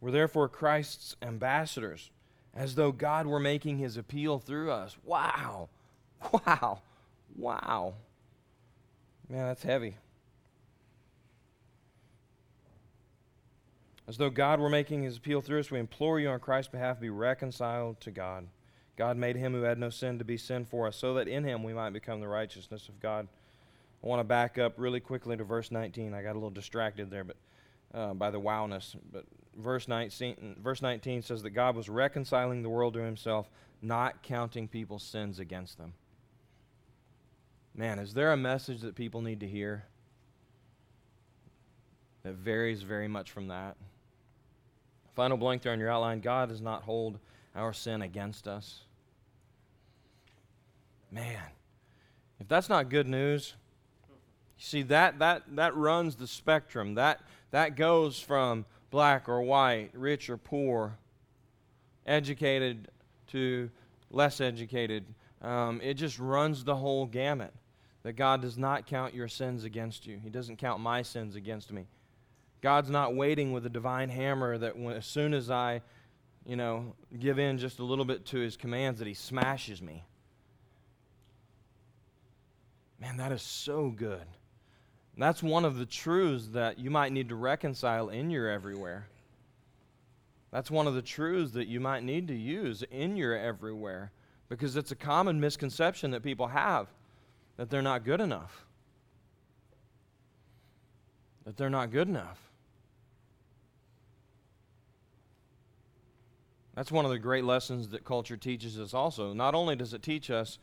We're 0.00 0.10
therefore 0.10 0.48
Christ's 0.48 1.14
ambassadors, 1.20 2.10
as 2.54 2.74
though 2.74 2.90
God 2.90 3.26
were 3.26 3.38
making 3.38 3.76
his 3.78 3.96
appeal 3.96 4.38
through 4.38 4.72
us. 4.72 4.96
Wow. 5.04 5.68
Wow. 6.32 6.82
Wow. 7.34 7.94
Man, 9.30 9.46
that's 9.46 9.62
heavy. 9.62 9.96
As 14.06 14.18
though 14.18 14.28
God 14.28 14.60
were 14.60 14.68
making 14.68 15.02
his 15.02 15.16
appeal 15.16 15.40
through 15.40 15.60
us, 15.60 15.70
we 15.70 15.78
implore 15.78 16.20
you 16.20 16.28
on 16.28 16.40
Christ's 16.40 16.72
behalf 16.72 17.00
be 17.00 17.08
reconciled 17.08 18.00
to 18.00 18.10
God. 18.10 18.48
God 18.96 19.16
made 19.16 19.36
him 19.36 19.54
who 19.54 19.62
had 19.62 19.78
no 19.78 19.88
sin 19.88 20.18
to 20.18 20.24
be 20.24 20.36
sin 20.36 20.66
for 20.66 20.86
us, 20.88 20.96
so 20.96 21.14
that 21.14 21.28
in 21.28 21.44
him 21.44 21.62
we 21.62 21.72
might 21.72 21.94
become 21.94 22.20
the 22.20 22.28
righteousness 22.28 22.88
of 22.88 23.00
God. 23.00 23.28
I 24.02 24.06
want 24.06 24.20
to 24.20 24.24
back 24.24 24.58
up 24.58 24.74
really 24.76 25.00
quickly 25.00 25.36
to 25.36 25.44
verse 25.44 25.70
19. 25.70 26.14
I 26.14 26.22
got 26.22 26.32
a 26.32 26.34
little 26.34 26.50
distracted 26.50 27.10
there, 27.10 27.24
but 27.24 27.36
uh, 27.94 28.14
by 28.14 28.30
the 28.30 28.40
wowness. 28.40 28.96
But 29.12 29.24
verse 29.56 29.88
19, 29.88 30.56
verse 30.62 30.80
19 30.80 31.22
says 31.22 31.42
that 31.42 31.50
God 31.50 31.76
was 31.76 31.88
reconciling 31.88 32.62
the 32.62 32.68
world 32.68 32.94
to 32.94 33.00
Himself, 33.00 33.50
not 33.82 34.22
counting 34.22 34.68
people's 34.68 35.02
sins 35.02 35.38
against 35.38 35.78
them. 35.78 35.92
Man, 37.74 37.98
is 37.98 38.14
there 38.14 38.32
a 38.32 38.36
message 38.36 38.80
that 38.80 38.94
people 38.94 39.20
need 39.20 39.40
to 39.40 39.46
hear 39.46 39.84
that 42.22 42.34
varies 42.34 42.82
very 42.82 43.08
much 43.08 43.30
from 43.30 43.48
that? 43.48 43.76
Final 45.14 45.36
blank 45.36 45.62
there 45.62 45.72
on 45.72 45.80
your 45.80 45.90
outline 45.90 46.20
God 46.20 46.48
does 46.48 46.60
not 46.60 46.82
hold 46.82 47.18
our 47.54 47.72
sin 47.72 48.02
against 48.02 48.48
us. 48.48 48.82
Man, 51.12 51.42
if 52.38 52.48
that's 52.48 52.68
not 52.68 52.88
good 52.88 53.08
news, 53.08 53.54
see, 54.60 54.82
that, 54.82 55.18
that, 55.18 55.42
that 55.56 55.74
runs 55.74 56.16
the 56.16 56.26
spectrum. 56.26 56.94
That, 56.94 57.20
that 57.50 57.76
goes 57.76 58.20
from 58.20 58.64
black 58.90 59.28
or 59.28 59.42
white, 59.42 59.90
rich 59.94 60.30
or 60.30 60.36
poor, 60.36 60.96
educated 62.06 62.88
to 63.28 63.70
less 64.10 64.40
educated, 64.40 65.04
Um, 65.40 65.80
it 65.82 65.94
just 65.94 66.18
runs 66.18 66.64
the 66.64 66.76
whole 66.76 67.06
gamut. 67.06 67.54
That 68.02 68.14
God 68.14 68.40
does 68.42 68.56
not 68.56 68.86
count 68.86 69.14
your 69.14 69.28
sins 69.28 69.64
against 69.64 70.06
you, 70.06 70.18
He 70.22 70.30
doesn't 70.30 70.56
count 70.56 70.80
my 70.80 71.02
sins 71.02 71.36
against 71.36 71.72
me. 71.72 71.86
God's 72.60 72.90
not 72.90 73.14
waiting 73.14 73.52
with 73.52 73.64
a 73.64 73.70
divine 73.70 74.10
hammer 74.10 74.58
that 74.58 74.76
when, 74.76 74.96
as 74.96 75.06
soon 75.06 75.32
as 75.32 75.50
I, 75.50 75.80
you 76.44 76.56
know, 76.56 76.94
give 77.18 77.38
in 77.38 77.56
just 77.56 77.78
a 77.78 77.84
little 77.84 78.04
bit 78.04 78.26
to 78.26 78.38
His 78.38 78.56
commands, 78.56 78.98
that 78.98 79.08
He 79.08 79.14
smashes 79.14 79.80
me. 79.80 80.04
Man, 83.00 83.16
that 83.16 83.32
is 83.32 83.42
so 83.42 83.88
good. 83.88 84.26
That's 85.16 85.42
one 85.42 85.64
of 85.64 85.76
the 85.76 85.86
truths 85.86 86.48
that 86.52 86.78
you 86.78 86.90
might 86.90 87.12
need 87.12 87.28
to 87.28 87.34
reconcile 87.34 88.08
in 88.08 88.30
your 88.30 88.48
everywhere. 88.48 89.06
That's 90.50 90.70
one 90.70 90.86
of 90.86 90.94
the 90.94 91.02
truths 91.02 91.52
that 91.52 91.68
you 91.68 91.78
might 91.78 92.02
need 92.02 92.28
to 92.28 92.34
use 92.34 92.82
in 92.90 93.16
your 93.16 93.36
everywhere 93.36 94.12
because 94.48 94.76
it's 94.76 94.90
a 94.90 94.96
common 94.96 95.40
misconception 95.40 96.10
that 96.10 96.22
people 96.22 96.48
have 96.48 96.88
that 97.56 97.70
they're 97.70 97.82
not 97.82 98.04
good 98.04 98.20
enough. 98.20 98.64
That 101.44 101.56
they're 101.56 101.70
not 101.70 101.90
good 101.90 102.08
enough. 102.08 102.50
That's 106.74 106.90
one 106.90 107.04
of 107.04 107.10
the 107.10 107.18
great 107.18 107.44
lessons 107.44 107.88
that 107.88 108.04
culture 108.04 108.36
teaches 108.36 108.78
us 108.78 108.94
also. 108.94 109.32
Not 109.34 109.54
only 109.54 109.76
does 109.76 109.92
it 109.92 110.02
teach 110.02 110.30
us 110.30 110.58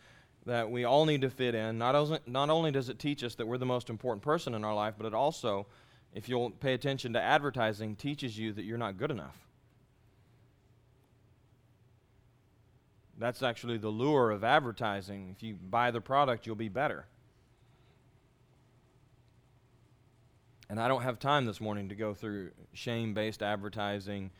that 0.48 0.72
we 0.72 0.86
all 0.86 1.06
need 1.06 1.22
to 1.22 1.30
fit 1.30 1.54
in, 1.54 1.78
not, 1.78 2.26
not 2.26 2.50
only 2.50 2.72
does 2.72 2.88
it 2.88 2.98
teach 2.98 3.22
us 3.22 3.36
that 3.36 3.46
we're 3.46 3.58
the 3.58 3.66
most 3.66 3.90
important 3.90 4.24
person 4.24 4.54
in 4.54 4.64
our 4.64 4.74
life, 4.74 4.94
but 4.98 5.06
it 5.06 5.14
also, 5.14 5.68
if 6.14 6.30
you'll 6.30 6.52
pay 6.52 6.74
attention 6.74 7.12
to 7.14 7.22
advertising, 7.22 7.98
teaches 7.98 8.40
you 8.40 8.54
that 8.54 8.64
you're 8.64 8.78
not 8.78 8.98
good 8.98 9.12
enough. 9.12 9.38
That's 13.20 13.44
actually 13.44 13.78
the 13.78 13.90
lure 13.90 14.32
of 14.32 14.46
advertising. 14.46 15.36
If 15.36 15.44
you 15.44 15.56
buy 15.56 15.92
the 15.92 16.00
product, 16.00 16.48
you'll 16.48 16.56
be 16.56 16.70
better. 16.70 17.06
And 20.70 20.80
I 20.80 20.88
don't 20.88 21.02
have 21.02 21.20
time 21.20 21.46
this 21.46 21.60
morning 21.60 21.90
to 21.90 21.96
go 21.96 22.14
through 22.14 22.52
shame 22.74 23.14
based 23.14 23.44
advertising, 23.44 24.32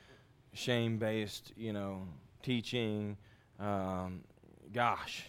shame 0.54 1.00
based, 1.00 1.52
you 1.58 1.74
know, 1.74 2.04
teaching. 2.44 3.18
Um, 3.60 4.22
gosh. 4.72 5.26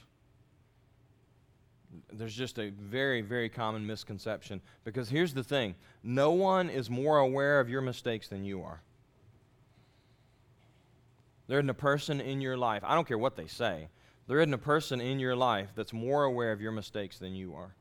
There's 2.13 2.35
just 2.35 2.59
a 2.59 2.71
very, 2.71 3.21
very 3.21 3.49
common 3.49 3.87
misconception. 3.87 4.61
Because 4.85 5.09
here's 5.09 5.35
the 5.35 5.45
thing 5.45 5.75
no 6.03 6.33
one 6.33 6.69
is 6.69 6.91
more 6.91 7.19
aware 7.19 7.61
of 7.61 7.69
your 7.69 7.81
mistakes 7.81 8.29
than 8.29 8.45
you 8.45 8.63
are. 8.63 8.83
There 11.47 11.59
isn't 11.59 11.71
a 11.71 11.75
person 11.75 12.21
in 12.21 12.41
your 12.41 12.57
life, 12.57 12.83
I 12.85 12.95
don't 12.95 13.09
care 13.09 13.19
what 13.19 13.37
they 13.37 13.47
say, 13.47 13.89
there 14.27 14.39
isn't 14.41 14.53
a 14.53 14.59
person 14.59 15.01
in 15.01 15.19
your 15.19 15.35
life 15.35 15.71
that's 15.75 15.95
more 15.95 16.25
aware 16.25 16.53
of 16.53 16.61
your 16.61 16.73
mistakes 16.73 17.19
than 17.19 17.35
you 17.35 17.55
are. 17.55 17.75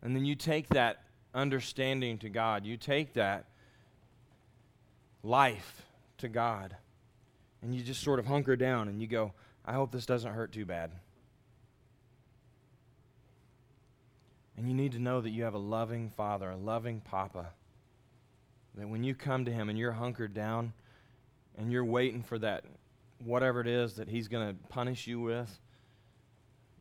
And 0.00 0.16
then 0.16 0.24
you 0.24 0.34
take 0.34 0.68
that 0.70 1.02
understanding 1.34 2.16
to 2.18 2.30
God, 2.30 2.64
you 2.64 2.78
take 2.78 3.12
that 3.14 3.44
life 5.22 5.82
to 6.18 6.28
God, 6.28 6.76
and 7.60 7.74
you 7.74 7.82
just 7.82 8.02
sort 8.02 8.18
of 8.18 8.26
hunker 8.26 8.56
down 8.56 8.88
and 8.88 9.02
you 9.02 9.06
go, 9.06 9.32
I 9.68 9.74
hope 9.74 9.92
this 9.92 10.06
doesn't 10.06 10.32
hurt 10.32 10.50
too 10.50 10.64
bad. 10.64 10.92
And 14.56 14.66
you 14.66 14.72
need 14.72 14.92
to 14.92 14.98
know 14.98 15.20
that 15.20 15.28
you 15.28 15.44
have 15.44 15.52
a 15.52 15.58
loving 15.58 16.10
father, 16.16 16.50
a 16.50 16.56
loving 16.56 17.02
papa 17.02 17.50
that 18.76 18.88
when 18.88 19.04
you 19.04 19.14
come 19.14 19.44
to 19.44 19.52
Him 19.52 19.68
and 19.68 19.78
you're 19.78 19.92
hunkered 19.92 20.32
down 20.32 20.72
and 21.58 21.70
you're 21.70 21.84
waiting 21.84 22.22
for 22.22 22.38
that, 22.38 22.64
whatever 23.22 23.60
it 23.60 23.66
is 23.66 23.96
that 23.96 24.08
He's 24.08 24.26
going 24.26 24.48
to 24.48 24.54
punish 24.70 25.06
you 25.06 25.20
with, 25.20 25.60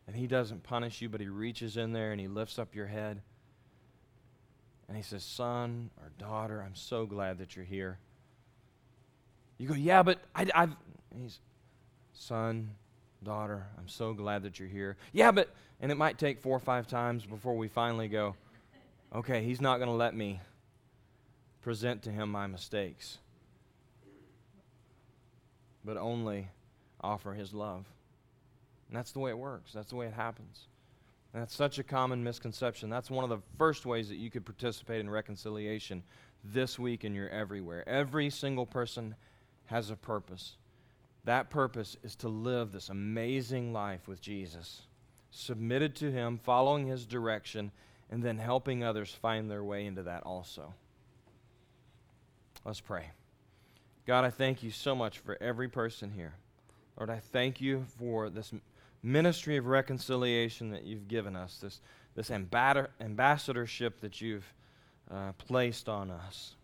and 0.07 0.15
He 0.15 0.25
doesn't 0.25 0.63
punish 0.63 1.01
you, 1.01 1.09
but 1.09 1.19
He 1.19 1.27
reaches 1.27 1.75
in 1.75 1.91
there 1.91 2.13
and 2.13 2.21
He 2.21 2.29
lifts 2.29 2.57
up 2.57 2.73
your 2.73 2.87
head 2.87 3.21
and 4.87 4.95
He 4.95 5.03
says, 5.03 5.25
Son 5.25 5.89
or 5.97 6.13
daughter, 6.17 6.63
I'm 6.65 6.75
so 6.75 7.05
glad 7.05 7.39
that 7.39 7.57
you're 7.57 7.65
here. 7.65 7.99
You 9.57 9.67
go, 9.67 9.73
Yeah, 9.73 10.03
but 10.03 10.19
I, 10.33 10.47
have 10.55 10.77
He's, 11.21 11.39
Son, 12.19 12.71
daughter, 13.23 13.67
I'm 13.77 13.87
so 13.87 14.13
glad 14.13 14.43
that 14.43 14.59
you're 14.59 14.67
here. 14.67 14.97
Yeah, 15.13 15.31
but, 15.31 15.49
and 15.79 15.91
it 15.91 15.95
might 15.95 16.17
take 16.17 16.39
four 16.39 16.57
or 16.57 16.59
five 16.59 16.87
times 16.87 17.25
before 17.25 17.55
we 17.55 17.67
finally 17.67 18.07
go, 18.07 18.35
Okay, 19.15 19.43
He's 19.43 19.61
not 19.61 19.77
going 19.77 19.89
to 19.89 19.95
let 19.95 20.15
me 20.15 20.41
present 21.61 22.01
to 22.03 22.11
him 22.11 22.29
my 22.29 22.47
mistakes, 22.47 23.19
but 25.85 25.95
only 25.95 26.49
offer 26.99 27.33
his 27.33 27.53
love. 27.53 27.85
And 28.89 28.97
that's 28.97 29.11
the 29.11 29.19
way 29.19 29.31
it 29.31 29.37
works, 29.37 29.71
that's 29.73 29.89
the 29.89 29.95
way 29.95 30.07
it 30.07 30.13
happens. 30.13 30.67
And 31.33 31.41
that's 31.41 31.55
such 31.55 31.77
a 31.77 31.83
common 31.83 32.23
misconception. 32.23 32.89
That's 32.89 33.11
one 33.11 33.23
of 33.23 33.29
the 33.29 33.43
first 33.57 33.85
ways 33.85 34.09
that 34.09 34.15
you 34.15 34.31
could 34.31 34.45
participate 34.45 35.01
in 35.01 35.09
reconciliation 35.09 36.03
this 36.43 36.79
week 36.79 37.03
and 37.03 37.13
you're 37.13 37.29
everywhere. 37.29 37.87
Every 37.87 38.29
single 38.29 38.65
person 38.65 39.15
has 39.65 39.89
a 39.89 39.95
purpose. 39.95 40.55
That 41.27 41.49
purpose 41.49 41.97
is 42.03 42.15
to 42.17 42.29
live 42.29 42.71
this 42.71 42.87
amazing 42.87 43.73
life 43.73 44.07
with 44.07 44.21
Jesus, 44.21 44.83
submitted 45.29 45.93
to 45.97 46.09
Him, 46.09 46.39
following 46.41 46.87
His 46.87 47.05
direction, 47.05 47.71
and 48.09 48.23
then 48.23 48.37
helping 48.37 48.81
others 48.81 49.11
find 49.11 49.51
their 49.51 49.61
way 49.61 49.85
into 49.85 50.03
that 50.03 50.23
also. 50.23 50.73
Let's 52.63 52.79
pray. 52.79 53.09
God, 54.05 54.23
I 54.23 54.29
thank 54.29 54.63
you 54.63 54.71
so 54.71 54.95
much 54.95 55.19
for 55.19 55.37
every 55.41 55.67
person 55.67 56.11
here. 56.11 56.33
Lord, 56.97 57.09
I 57.09 57.19
thank 57.19 57.59
you 57.59 57.83
for 57.99 58.29
this 58.29 58.53
ministry 59.03 59.57
of 59.57 59.65
reconciliation 59.65 60.71
that 60.71 60.85
you've 60.85 61.09
given 61.09 61.35
us, 61.35 61.57
this, 61.57 61.81
this 62.15 62.31
ambassadorship 62.31 63.99
that 63.99 64.21
you've 64.21 64.53
uh, 65.11 65.33
placed 65.33 65.89
on 65.89 66.09
us. 66.09 66.55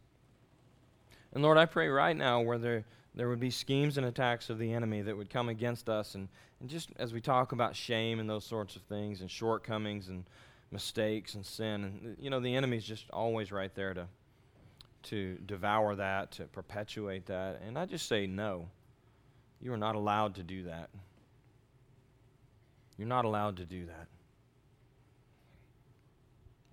And 1.34 1.44
Lord, 1.44 1.58
I 1.58 1.66
pray 1.66 1.90
right 1.90 2.16
now 2.16 2.40
where 2.40 2.58
there, 2.58 2.86
there 3.16 3.30
would 3.30 3.40
be 3.40 3.52
schemes 3.52 3.98
and 3.98 4.06
attacks 4.06 4.50
of 4.50 4.58
the 4.58 4.74
enemy 4.74 5.02
that 5.02 5.16
would 5.16 5.30
come 5.30 5.50
against 5.50 5.90
us, 5.90 6.16
and, 6.16 6.28
and 6.60 6.70
just 6.70 6.90
as 6.98 7.14
we 7.14 7.22
talk 7.22 7.52
about 7.52 7.76
shame 7.76 8.20
and 8.20 8.30
those 8.30 8.46
sorts 8.46 8.76
of 8.76 8.82
things, 8.84 9.22
and 9.22 9.30
shortcomings 9.30 10.08
and 10.10 10.26
mistakes 10.72 11.36
and 11.36 11.46
sin, 11.46 11.84
and 11.84 12.18
you 12.20 12.30
know, 12.30 12.40
the 12.40 12.56
enemy's 12.56 12.84
just 12.84 13.10
always 13.12 13.52
right 13.52 13.74
there 13.76 13.94
to 13.94 14.08
to 15.04 15.38
devour 15.46 15.96
that, 15.96 16.32
to 16.32 16.46
perpetuate 16.46 17.26
that. 17.26 17.62
And 17.68 17.78
I 17.78 17.86
just 17.86 18.08
say 18.08 18.26
no. 18.26 18.70
You 19.62 19.74
are 19.74 19.78
not 19.78 19.96
allowed 19.96 20.36
to 20.36 20.44
do 20.44 20.64
that. 20.64 20.90
You're 22.98 23.08
not 23.08 23.26
allowed 23.26 23.58
to 23.58 23.66
do 23.66 23.86
that. 23.86 24.08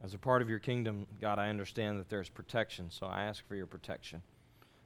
As 0.03 0.15
a 0.15 0.19
part 0.19 0.43
of 0.43 0.49
your 0.49 0.59
kingdom, 0.59 1.07
God, 1.21 1.39
I 1.39 1.49
understand 1.49 1.99
that 1.99 2.09
there's 2.09 2.29
protection, 2.29 2.91
so 2.91 3.07
I 3.07 3.25
ask 3.25 3.47
for 3.47 3.55
your 3.55 3.67
protection 3.67 4.23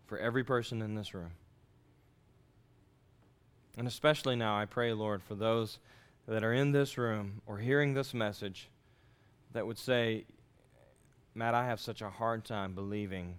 for 0.06 0.18
every 0.18 0.44
person 0.44 0.82
in 0.82 0.94
this 0.94 1.14
room. 1.14 1.30
And 3.76 3.86
especially 3.88 4.36
now, 4.36 4.56
I 4.56 4.66
pray, 4.66 4.92
Lord, 4.92 5.22
for 5.22 5.34
those 5.34 5.78
that 6.26 6.44
are 6.44 6.52
in 6.52 6.72
this 6.72 6.96
room 6.96 7.42
or 7.46 7.58
hearing 7.58 7.94
this 7.94 8.14
message 8.14 8.68
that 9.52 9.66
would 9.66 9.78
say, 9.78 10.24
Matt, 11.34 11.54
I 11.54 11.66
have 11.66 11.80
such 11.80 12.00
a 12.00 12.08
hard 12.08 12.44
time 12.44 12.74
believing 12.74 13.36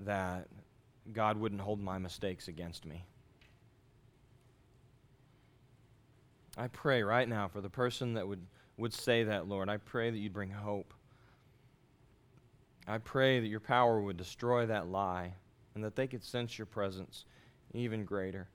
that 0.00 0.48
God 1.12 1.38
wouldn't 1.38 1.60
hold 1.60 1.80
my 1.80 1.98
mistakes 1.98 2.48
against 2.48 2.84
me. 2.84 3.04
I 6.56 6.66
pray 6.68 7.04
right 7.04 7.28
now 7.28 7.46
for 7.46 7.60
the 7.60 7.70
person 7.70 8.14
that 8.14 8.26
would, 8.26 8.44
would 8.76 8.92
say 8.92 9.22
that, 9.24 9.46
Lord. 9.48 9.68
I 9.68 9.76
pray 9.76 10.10
that 10.10 10.18
you'd 10.18 10.32
bring 10.32 10.50
hope. 10.50 10.92
I 12.88 12.98
pray 12.98 13.38
that 13.38 13.46
your 13.46 13.60
power 13.60 14.00
would 14.00 14.16
destroy 14.16 14.66
that 14.66 14.88
lie 14.88 15.34
and 15.74 15.84
that 15.84 15.94
they 15.94 16.08
could 16.08 16.24
sense 16.24 16.58
your 16.58 16.66
presence 16.66 17.24
even 17.72 18.04
greater. 18.04 18.48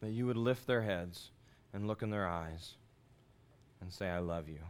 That 0.00 0.10
you 0.10 0.26
would 0.26 0.36
lift 0.36 0.66
their 0.66 0.82
heads 0.82 1.30
and 1.72 1.86
look 1.86 2.02
in 2.02 2.10
their 2.10 2.26
eyes 2.26 2.74
and 3.80 3.92
say, 3.92 4.08
I 4.08 4.18
love 4.18 4.48
you. 4.48 4.60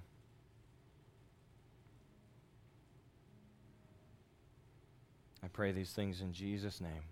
I 5.42 5.48
pray 5.48 5.72
these 5.72 5.92
things 5.92 6.20
in 6.20 6.32
Jesus' 6.32 6.80
name. 6.80 7.04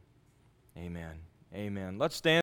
Amen. 0.77 1.15
Amen. 1.55 1.99
Let's 1.99 2.17
stand. 2.17 2.35